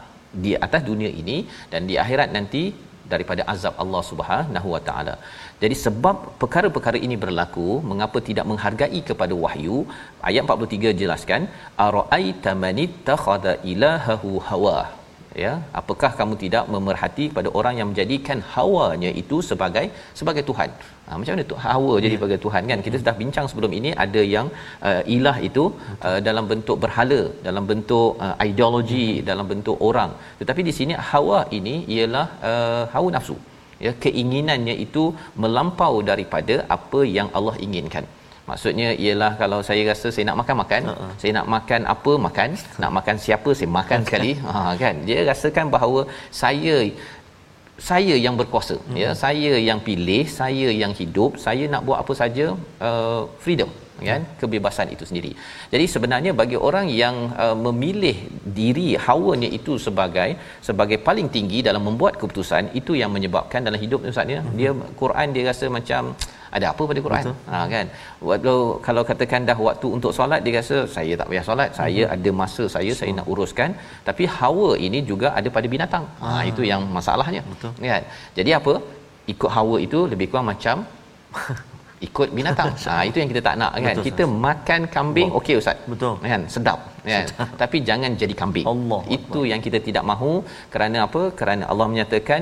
di 0.44 0.52
atas 0.66 0.82
dunia 0.90 1.10
ini 1.22 1.38
dan 1.72 1.90
di 1.90 1.96
akhirat 2.02 2.30
nanti 2.36 2.62
daripada 3.12 3.42
azab 3.52 3.74
Allah 3.82 4.02
Subhanahu 4.10 4.68
Wa 4.74 4.80
Taala. 4.88 5.14
Jadi 5.62 5.76
sebab 5.84 6.16
perkara-perkara 6.42 6.98
ini 7.06 7.16
berlaku, 7.24 7.68
mengapa 7.90 8.18
tidak 8.28 8.46
menghargai 8.50 9.00
kepada 9.10 9.34
wahyu? 9.44 9.78
Ayat 10.30 10.44
43 10.46 10.94
jelaskan, 11.02 11.50
araaita 11.88 12.54
manittakhadha 12.64 13.58
ilahahu 13.72 14.32
hawa 14.50 14.78
ya 15.44 15.52
apakah 15.80 16.10
kamu 16.18 16.34
tidak 16.42 16.64
memerhati 16.74 17.24
pada 17.36 17.48
orang 17.58 17.74
yang 17.78 17.88
menjadikan 17.90 18.38
hawanya 18.54 19.10
itu 19.22 19.36
sebagai 19.50 19.84
sebagai 20.20 20.44
tuhan? 20.50 20.70
Ha, 21.06 21.18
macam 21.18 21.32
mana 21.34 21.44
tu 21.52 21.56
hawa 21.64 21.94
jadi 22.04 22.14
ya. 22.14 22.18
sebagai 22.18 22.38
tuhan 22.44 22.62
kan? 22.70 22.80
Kita 22.86 22.96
sudah 23.02 23.14
bincang 23.22 23.46
sebelum 23.50 23.72
ini 23.78 23.90
ada 24.04 24.22
yang 24.34 24.46
uh, 24.88 25.02
ilah 25.16 25.36
itu 25.48 25.64
uh, 26.08 26.20
dalam 26.28 26.46
bentuk 26.52 26.78
berhala 26.84 27.20
dalam 27.48 27.66
bentuk 27.70 28.10
uh, 28.26 28.34
ideologi 28.48 29.08
hmm. 29.14 29.26
dalam 29.30 29.48
bentuk 29.52 29.78
orang. 29.90 30.12
Tetapi 30.40 30.62
di 30.68 30.74
sini 30.78 30.94
hawa 31.10 31.40
ini 31.58 31.74
ialah 31.96 32.26
uh, 32.50 32.84
hawa 32.94 33.10
nafsu. 33.16 33.36
Ya 33.84 33.92
keinginannya 34.04 34.74
itu 34.86 35.04
melampau 35.42 35.94
daripada 36.12 36.56
apa 36.76 37.02
yang 37.18 37.28
Allah 37.38 37.56
inginkan 37.66 38.06
maksudnya 38.50 38.88
ialah 39.04 39.32
kalau 39.42 39.58
saya 39.68 39.82
rasa 39.90 40.08
saya 40.14 40.24
nak 40.30 40.38
makan 40.40 40.56
makan 40.62 40.82
uh-uh. 40.92 41.12
saya 41.20 41.32
nak 41.38 41.48
makan 41.56 41.82
apa 41.94 42.12
makan 42.26 42.50
nak 42.82 42.92
makan 42.98 43.16
siapa 43.26 43.50
saya 43.58 43.70
makan 43.78 44.00
sekali 44.08 44.32
ha 44.46 44.54
kan 44.82 44.96
dia 45.08 45.18
rasakan 45.30 45.68
bahawa 45.76 46.02
saya 46.42 46.76
saya 47.90 48.14
yang 48.24 48.34
berkuasa 48.40 48.76
hmm. 48.80 48.96
ya 49.02 49.10
saya 49.24 49.52
yang 49.68 49.78
pilih 49.86 50.24
saya 50.40 50.68
yang 50.82 50.94
hidup 51.00 51.32
saya 51.46 51.64
nak 51.74 51.84
buat 51.88 51.98
apa 52.02 52.14
saja 52.22 52.46
uh, 52.88 53.22
freedom 53.44 53.70
kan 54.08 54.22
kebebasan 54.40 54.88
itu 54.94 55.04
sendiri. 55.08 55.32
Jadi 55.72 55.84
sebenarnya 55.94 56.32
bagi 56.40 56.58
orang 56.68 56.86
yang 57.02 57.16
uh, 57.44 57.56
memilih 57.66 58.16
diri 58.58 58.88
hawanya 59.06 59.48
itu 59.58 59.74
sebagai 59.86 60.28
sebagai 60.68 60.98
paling 61.08 61.28
tinggi 61.36 61.60
dalam 61.68 61.84
membuat 61.88 62.16
keputusan 62.20 62.72
itu 62.80 62.94
yang 63.00 63.12
menyebabkan 63.16 63.60
dalam 63.68 63.80
hidup 63.84 64.08
Ustaz 64.12 64.34
ya 64.36 64.40
hmm. 64.42 64.54
dia 64.58 64.70
Quran 65.02 65.28
dia 65.36 65.44
rasa 65.50 65.68
macam 65.78 66.02
ada 66.56 66.66
apa 66.72 66.82
pada 66.90 67.00
Quran 67.06 67.24
ha 67.52 67.58
kan 67.74 67.86
waktu 68.28 68.54
kalau 68.86 69.02
katakan 69.10 69.48
dah 69.50 69.58
waktu 69.68 69.88
untuk 69.96 70.12
solat 70.18 70.40
dia 70.46 70.54
rasa 70.58 70.78
saya 70.96 71.12
tak 71.20 71.28
payah 71.32 71.44
solat 71.48 71.70
saya 71.80 72.04
hmm. 72.04 72.14
ada 72.14 72.30
masa 72.42 72.64
saya 72.76 72.92
so. 72.94 73.00
saya 73.00 73.12
nak 73.18 73.28
uruskan 73.32 73.72
tapi 74.08 74.26
hawa 74.38 74.70
ini 74.86 75.00
juga 75.10 75.30
ada 75.40 75.50
pada 75.56 75.68
binatang 75.74 76.06
ha, 76.22 76.28
ha 76.36 76.42
itu 76.52 76.64
yang 76.72 76.84
masalahnya 76.98 77.42
betul 77.52 77.72
kan 77.92 78.04
jadi 78.38 78.52
apa 78.60 78.74
ikut 79.34 79.50
hawa 79.56 79.76
itu 79.86 80.00
lebih 80.14 80.28
kurang 80.32 80.48
macam 80.52 80.76
ikut 82.06 82.28
binatang. 82.36 82.70
ha 82.90 82.94
itu 83.08 83.16
yang 83.20 83.30
kita 83.32 83.42
tak 83.48 83.56
nak 83.60 83.72
kan. 83.84 83.94
Betul, 83.94 84.04
kita 84.08 84.22
sahas. 84.24 84.42
makan 84.46 84.80
kambing 84.94 85.30
okey 85.38 85.54
ustaz. 85.60 85.78
Betul. 85.92 86.14
Kan 86.32 86.42
sedap 86.54 86.78
kan. 87.10 87.24
Sedap. 87.30 87.50
Tapi 87.62 87.76
jangan 87.88 88.10
jadi 88.22 88.34
kambing. 88.40 88.66
Allah 88.72 89.00
itu 89.16 89.40
Allah. 89.40 89.50
yang 89.52 89.60
kita 89.66 89.78
tidak 89.88 90.04
mahu 90.10 90.32
kerana 90.74 90.98
apa? 91.06 91.22
Kerana 91.40 91.64
Allah 91.72 91.86
menyatakan 91.92 92.40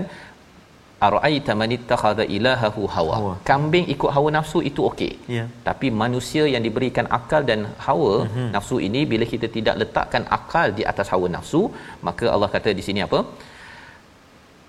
ara'aita 1.06 1.52
man 1.60 1.70
ittakhadha 1.76 2.24
ilahahu 2.36 2.82
hawa. 2.94 3.14
hawa. 3.18 3.32
Kambing 3.50 3.86
ikut 3.94 4.10
hawa 4.16 4.28
nafsu 4.36 4.60
itu 4.70 4.80
okey. 4.90 5.12
Ya. 5.36 5.44
Tapi 5.68 5.88
manusia 6.02 6.44
yang 6.54 6.62
diberikan 6.66 7.06
akal 7.18 7.42
dan 7.50 7.60
hawa 7.86 8.14
mm-hmm. 8.24 8.48
nafsu 8.56 8.78
ini 8.88 9.02
bila 9.12 9.26
kita 9.32 9.48
tidak 9.56 9.76
letakkan 9.82 10.24
akal 10.38 10.68
di 10.78 10.84
atas 10.92 11.08
hawa 11.14 11.28
nafsu, 11.36 11.62
maka 12.08 12.26
Allah 12.34 12.50
kata 12.56 12.72
di 12.80 12.84
sini 12.88 13.02
apa? 13.08 13.20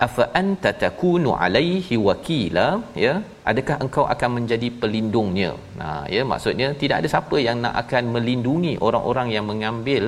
afa 0.06 0.24
anta 0.40 0.72
takunu 0.84 1.32
alaihi 1.46 1.96
wakila 2.08 2.68
ya 3.06 3.14
adakah 3.52 3.76
engkau 3.84 4.06
akan 4.14 4.30
menjadi 4.38 4.68
pelindungnya 4.82 5.50
nah 5.80 6.02
ya 6.16 6.22
maksudnya 6.32 6.68
tidak 6.82 6.98
ada 7.00 7.10
siapa 7.14 7.38
yang 7.48 7.58
nak 7.66 7.76
akan 7.84 8.04
melindungi 8.16 8.74
orang-orang 8.88 9.28
yang 9.36 9.46
mengambil 9.52 10.06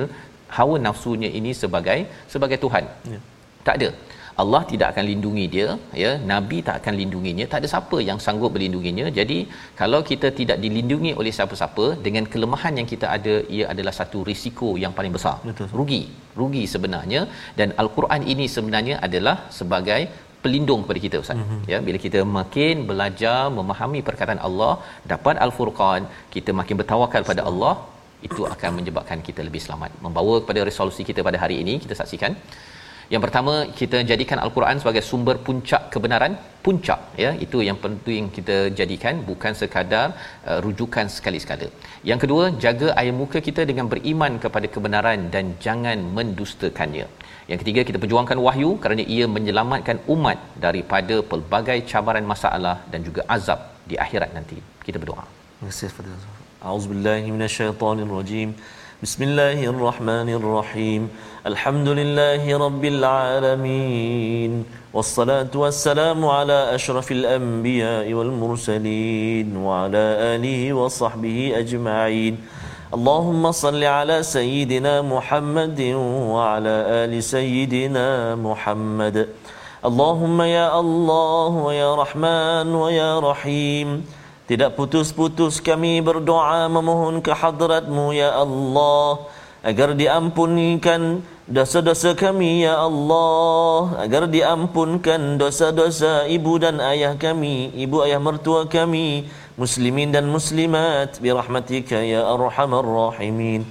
hawa 0.56 0.76
nafsunya 0.86 1.30
ini 1.40 1.52
sebagai 1.62 1.98
sebagai 2.34 2.58
tuhan 2.64 2.86
ya. 3.12 3.20
tak 3.66 3.76
ada 3.78 3.90
Allah 4.42 4.62
tidak 4.70 4.86
akan 4.92 5.04
lindungi 5.10 5.44
dia 5.54 5.68
ya. 6.02 6.10
Nabi 6.32 6.58
tak 6.68 6.76
akan 6.80 6.94
lindunginya. 7.00 7.44
Tak 7.52 7.58
ada 7.60 7.68
siapa 7.74 7.98
yang 8.08 8.18
sanggup 8.26 8.50
melindunginya 8.56 9.06
jadi 9.18 9.38
kalau 9.80 10.00
kita 10.10 10.30
tidak 10.40 10.58
dilindungi 10.64 11.12
oleh 11.20 11.32
siapa-siapa 11.38 11.86
dengan 12.06 12.26
kelemahan 12.32 12.74
yang 12.80 12.88
kita 12.92 13.08
ada 13.16 13.34
ia 13.56 13.66
adalah 13.74 13.94
satu 14.00 14.20
risiko 14.30 14.70
yang 14.84 14.94
paling 14.98 15.14
besar. 15.18 15.36
Betul. 15.48 15.68
rugi. 15.78 16.02
Rugi 16.40 16.64
sebenarnya. 16.74 17.22
Dan 17.58 17.70
al-Quran 17.84 18.22
ini 18.34 18.46
sebenarnya 18.56 18.96
adalah 19.06 19.36
sebagai 19.60 20.02
pelindung 20.42 20.80
kepada 20.84 21.00
kita 21.06 21.16
ustaz. 21.24 21.38
Mm-hmm. 21.40 21.62
ya 21.72 21.78
bila 21.86 21.98
kita 22.06 22.20
makin 22.38 22.76
belajar 22.90 23.38
memahami 23.58 24.00
perkataan 24.08 24.42
Allah 24.48 24.72
dapat 25.12 25.36
al-Furqan 25.44 26.02
kita 26.34 26.50
makin 26.60 26.76
bertawakal 26.80 27.22
pada 27.30 27.44
Allah 27.50 27.74
itu 28.28 28.42
akan 28.54 28.70
menyebabkan 28.78 29.18
kita 29.28 29.40
lebih 29.48 29.62
selamat. 29.64 29.90
Membawa 30.04 30.34
kepada 30.42 30.60
resolusi 30.70 31.02
kita 31.08 31.20
pada 31.28 31.38
hari 31.44 31.56
ini 31.62 31.74
kita 31.84 31.94
saksikan 32.00 32.34
yang 33.12 33.22
pertama 33.24 33.54
kita 33.78 33.98
jadikan 34.10 34.38
al-Quran 34.44 34.76
sebagai 34.82 35.02
sumber 35.08 35.34
puncak 35.46 35.82
kebenaran, 35.94 36.32
puncak 36.64 37.00
ya, 37.22 37.30
itu 37.44 37.58
yang 37.68 37.78
penting 37.84 38.30
kita 38.36 38.56
jadikan 38.78 39.14
bukan 39.30 39.52
sekadar 39.60 40.06
uh, 40.50 40.58
rujukan 40.64 41.06
sekali-sekala. 41.16 41.68
Yang 42.10 42.20
kedua, 42.24 42.44
jaga 42.64 42.88
air 43.00 43.14
muka 43.20 43.40
kita 43.48 43.64
dengan 43.70 43.86
beriman 43.92 44.40
kepada 44.44 44.66
kebenaran 44.74 45.28
dan 45.34 45.44
jangan 45.66 45.98
mendustakannya. 46.16 47.06
Yang 47.50 47.58
ketiga, 47.62 47.80
kita 47.88 47.98
perjuangkan 48.02 48.38
wahyu 48.46 48.70
kerana 48.82 49.04
ia 49.16 49.26
menyelamatkan 49.36 49.98
umat 50.14 50.38
daripada 50.66 51.16
pelbagai 51.32 51.78
cabaran 51.92 52.26
masalah 52.34 52.76
dan 52.92 53.02
juga 53.08 53.22
azab 53.36 53.60
di 53.90 53.98
akhirat 54.04 54.32
nanti. 54.38 54.56
Kita 54.86 54.96
berdoa. 55.02 55.24
Terima 55.28 55.68
kasih 55.70 55.92
Fadil. 55.96 56.16
A'udzubillahi 56.64 57.28
minasyaitonirrajim. 57.36 58.50
Bismillahirrahmanirrahim. 59.02 61.10
الحمد 61.42 61.88
لله 61.88 62.42
رب 62.46 62.84
العالمين 62.84 64.64
والصلاة 64.94 65.50
والسلام 65.54 66.26
على 66.26 66.74
أشرف 66.74 67.12
الأنبياء 67.12 68.14
والمرسلين 68.14 69.56
وعلى 69.56 70.04
آله 70.38 70.72
وصحبه 70.72 71.52
أجمعين 71.58 72.38
اللهم 72.94 73.52
صل 73.52 73.84
على 73.84 74.22
سيدنا 74.22 75.02
محمد 75.02 75.80
وعلى 76.30 76.76
آل 77.02 77.22
سيدنا 77.22 78.38
محمد 78.38 79.28
اللهم 79.84 80.42
يا 80.42 80.80
الله 80.80 81.48
ويا 81.48 81.94
رحمن 81.94 82.74
ويا 82.74 83.18
رحيم 83.18 84.06
Tidak 84.42 84.74
putus-putus 84.74 85.62
kami 85.62 86.02
berdoa 86.02 86.66
memohon 86.66 87.22
kehadratmu 87.22 88.10
ya 88.10 88.34
Allah 88.34 89.30
agar 89.62 89.94
diampunikan 89.94 91.22
dosa-dosa 91.46 92.18
kami 92.18 92.66
ya 92.66 92.74
Allah 92.82 94.02
agar 94.02 94.26
diampunkan 94.26 95.38
dosa-dosa 95.38 96.26
ibu 96.26 96.58
dan 96.58 96.82
ayah 96.82 97.14
kami 97.14 97.70
ibu 97.78 98.02
ayah 98.02 98.18
mertua 98.18 98.66
kami 98.66 99.30
muslimin 99.54 100.10
dan 100.10 100.26
muslimat 100.26 101.22
bi 101.22 101.30
rahmatika 101.30 102.02
ya 102.02 102.26
arhamar 102.26 102.82
rahimin. 102.82 103.62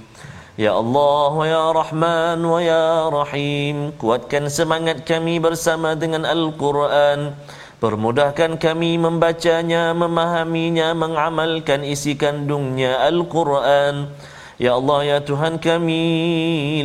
Ya 0.52 0.76
Allah 0.76 1.32
wa 1.32 1.46
ya 1.48 1.64
Rahman 1.72 2.44
wa 2.44 2.60
ya 2.60 3.08
Rahim 3.08 3.88
Kuatkan 3.96 4.52
semangat 4.52 5.00
kami 5.08 5.40
bersama 5.40 5.96
dengan 5.96 6.28
Al-Quran 6.28 7.32
Permudahkan 7.82 8.62
kami 8.62 8.94
membacanya, 8.94 9.90
memahaminya, 9.90 10.94
mengamalkan 10.94 11.82
isi 11.82 12.14
kandungnya 12.14 13.02
Al-Quran. 13.10 14.06
Ya 14.54 14.78
Allah 14.78 15.02
ya 15.02 15.18
Tuhan 15.18 15.58
kami 15.58 16.06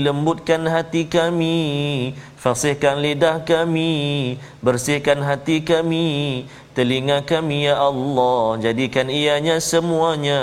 lembutkan 0.02 0.66
hati 0.66 1.06
kami 1.06 2.18
fasihkan 2.42 2.98
lidah 2.98 3.46
kami 3.46 4.42
bersihkan 4.66 5.22
hati 5.22 5.62
kami 5.62 6.50
telinga 6.74 7.22
kami 7.22 7.70
ya 7.70 7.78
Allah. 7.78 8.58
Jadikan 8.58 9.14
ianya 9.14 9.62
semuanya 9.62 10.42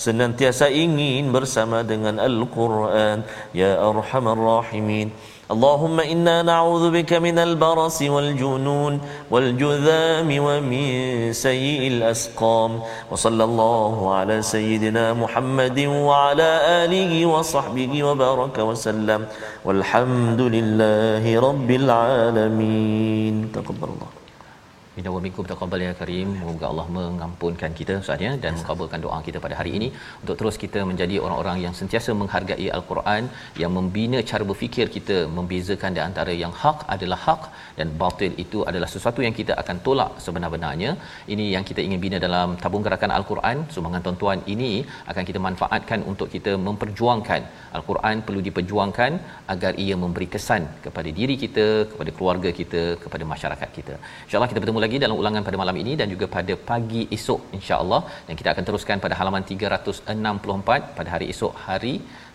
senantiasa 0.00 0.72
ingin 0.72 1.28
bersama 1.28 1.84
dengan 1.84 2.16
Al-Quran. 2.16 3.28
Ya 3.52 3.76
Arhamar 3.76 4.40
Rahimin 4.40 5.12
اللهم 5.50 6.00
إنا 6.00 6.42
نعوذ 6.42 6.90
بك 6.90 7.12
من 7.12 7.38
البرص 7.38 8.02
والجنون 8.02 9.00
والجذام 9.30 10.38
ومن 10.38 10.86
سيء 11.32 11.88
الأسقام. 11.88 12.80
وصلى 13.10 13.44
الله 13.44 14.14
على 14.14 14.42
سيدنا 14.42 15.12
محمد 15.12 15.80
وعلى 15.80 16.50
آله 16.84 17.26
وصحبه 17.26 18.04
وبارك 18.04 18.58
وسلم. 18.58 19.26
والحمد 19.64 20.40
لله 20.40 21.40
رب 21.40 21.70
العالمين. 21.70 23.52
تقبل 23.52 23.88
الله. 23.88 24.23
Minna 24.96 25.10
wa 25.14 25.20
minkum 25.22 25.44
taqabbal 25.50 25.80
ya 25.84 25.92
karim. 26.00 26.28
Semoga 26.40 26.66
Allah 26.72 26.84
mengampunkan 26.96 27.70
kita 27.78 27.94
sahaja 28.08 28.28
dan 28.42 28.52
mengabulkan 28.58 29.00
doa 29.04 29.16
kita 29.28 29.38
pada 29.44 29.54
hari 29.60 29.70
ini 29.78 29.88
untuk 30.22 30.36
terus 30.40 30.56
kita 30.64 30.80
menjadi 30.90 31.16
orang-orang 31.24 31.56
yang 31.64 31.74
sentiasa 31.78 32.10
menghargai 32.20 32.68
Al-Quran, 32.76 33.22
yang 33.62 33.72
membina 33.78 34.18
cara 34.30 34.44
berfikir 34.50 34.86
kita, 34.96 35.16
membezakan 35.38 35.96
di 35.96 36.02
antara 36.08 36.34
yang 36.42 36.52
hak 36.60 36.78
adalah 36.96 37.18
hak 37.24 37.42
dan 37.78 37.90
batil 38.02 38.34
itu 38.44 38.60
adalah 38.70 38.88
sesuatu 38.94 39.22
yang 39.26 39.34
kita 39.40 39.56
akan 39.62 39.78
tolak 39.88 40.12
sebenar-benarnya. 40.26 40.92
Ini 41.36 41.46
yang 41.54 41.66
kita 41.70 41.82
ingin 41.86 42.00
bina 42.04 42.20
dalam 42.26 42.54
tabung 42.62 42.86
gerakan 42.86 43.14
Al-Quran. 43.18 43.66
Sumbangan 43.74 44.04
tuan-tuan 44.06 44.38
ini 44.54 44.72
akan 45.10 45.26
kita 45.30 45.42
manfaatkan 45.48 46.06
untuk 46.12 46.30
kita 46.36 46.54
memperjuangkan 46.68 47.42
Al-Quran 47.80 48.16
perlu 48.28 48.42
diperjuangkan 48.50 49.12
agar 49.56 49.74
ia 49.86 49.98
memberi 50.04 50.30
kesan 50.36 50.62
kepada 50.86 51.10
diri 51.18 51.34
kita, 51.44 51.66
kepada 51.90 52.10
keluarga 52.16 52.52
kita, 52.62 52.84
kepada 53.02 53.26
masyarakat 53.34 53.68
kita. 53.80 53.96
Insya-Allah 54.28 54.50
kita 54.54 54.62
bertemu 54.62 54.82
lagi 54.84 54.98
dalam 55.04 55.16
ulangan 55.22 55.42
pada 55.48 55.58
malam 55.62 55.76
ini 55.82 55.92
dan 56.00 56.08
juga 56.14 56.26
pada 56.36 56.54
pagi 56.70 57.02
esok 57.16 57.40
insya-Allah 57.58 58.00
dan 58.26 58.34
kita 58.40 58.48
akan 58.54 58.64
teruskan 58.68 59.02
pada 59.04 59.16
halaman 59.20 59.44
364 59.52 60.92
pada 60.98 61.08
hari 61.14 61.28
esok 61.34 61.54
hari 61.66 61.94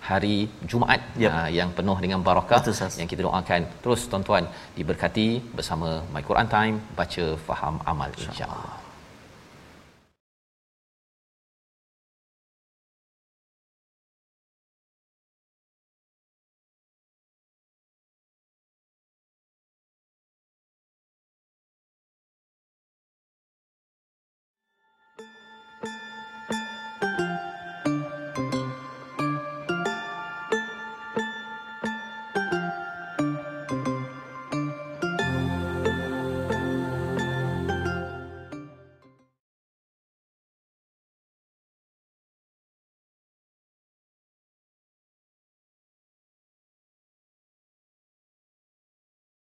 hari 0.09 0.35
Jumaat 0.71 1.01
yep. 1.23 1.31
uh, 1.31 1.49
yang 1.59 1.71
penuh 1.79 1.97
dengan 2.03 2.19
barakah 2.27 2.61
Betul, 2.65 2.99
yang 3.01 3.09
kita 3.13 3.21
doakan 3.27 3.63
terus 3.85 4.03
tuan-tuan 4.11 4.45
diberkati 4.77 5.29
bersama 5.57 5.89
My 6.13 6.23
Quran 6.29 6.49
Time 6.57 6.77
baca 6.99 7.25
faham 7.49 7.77
amal 7.93 8.11
insya-Allah. 8.27 8.88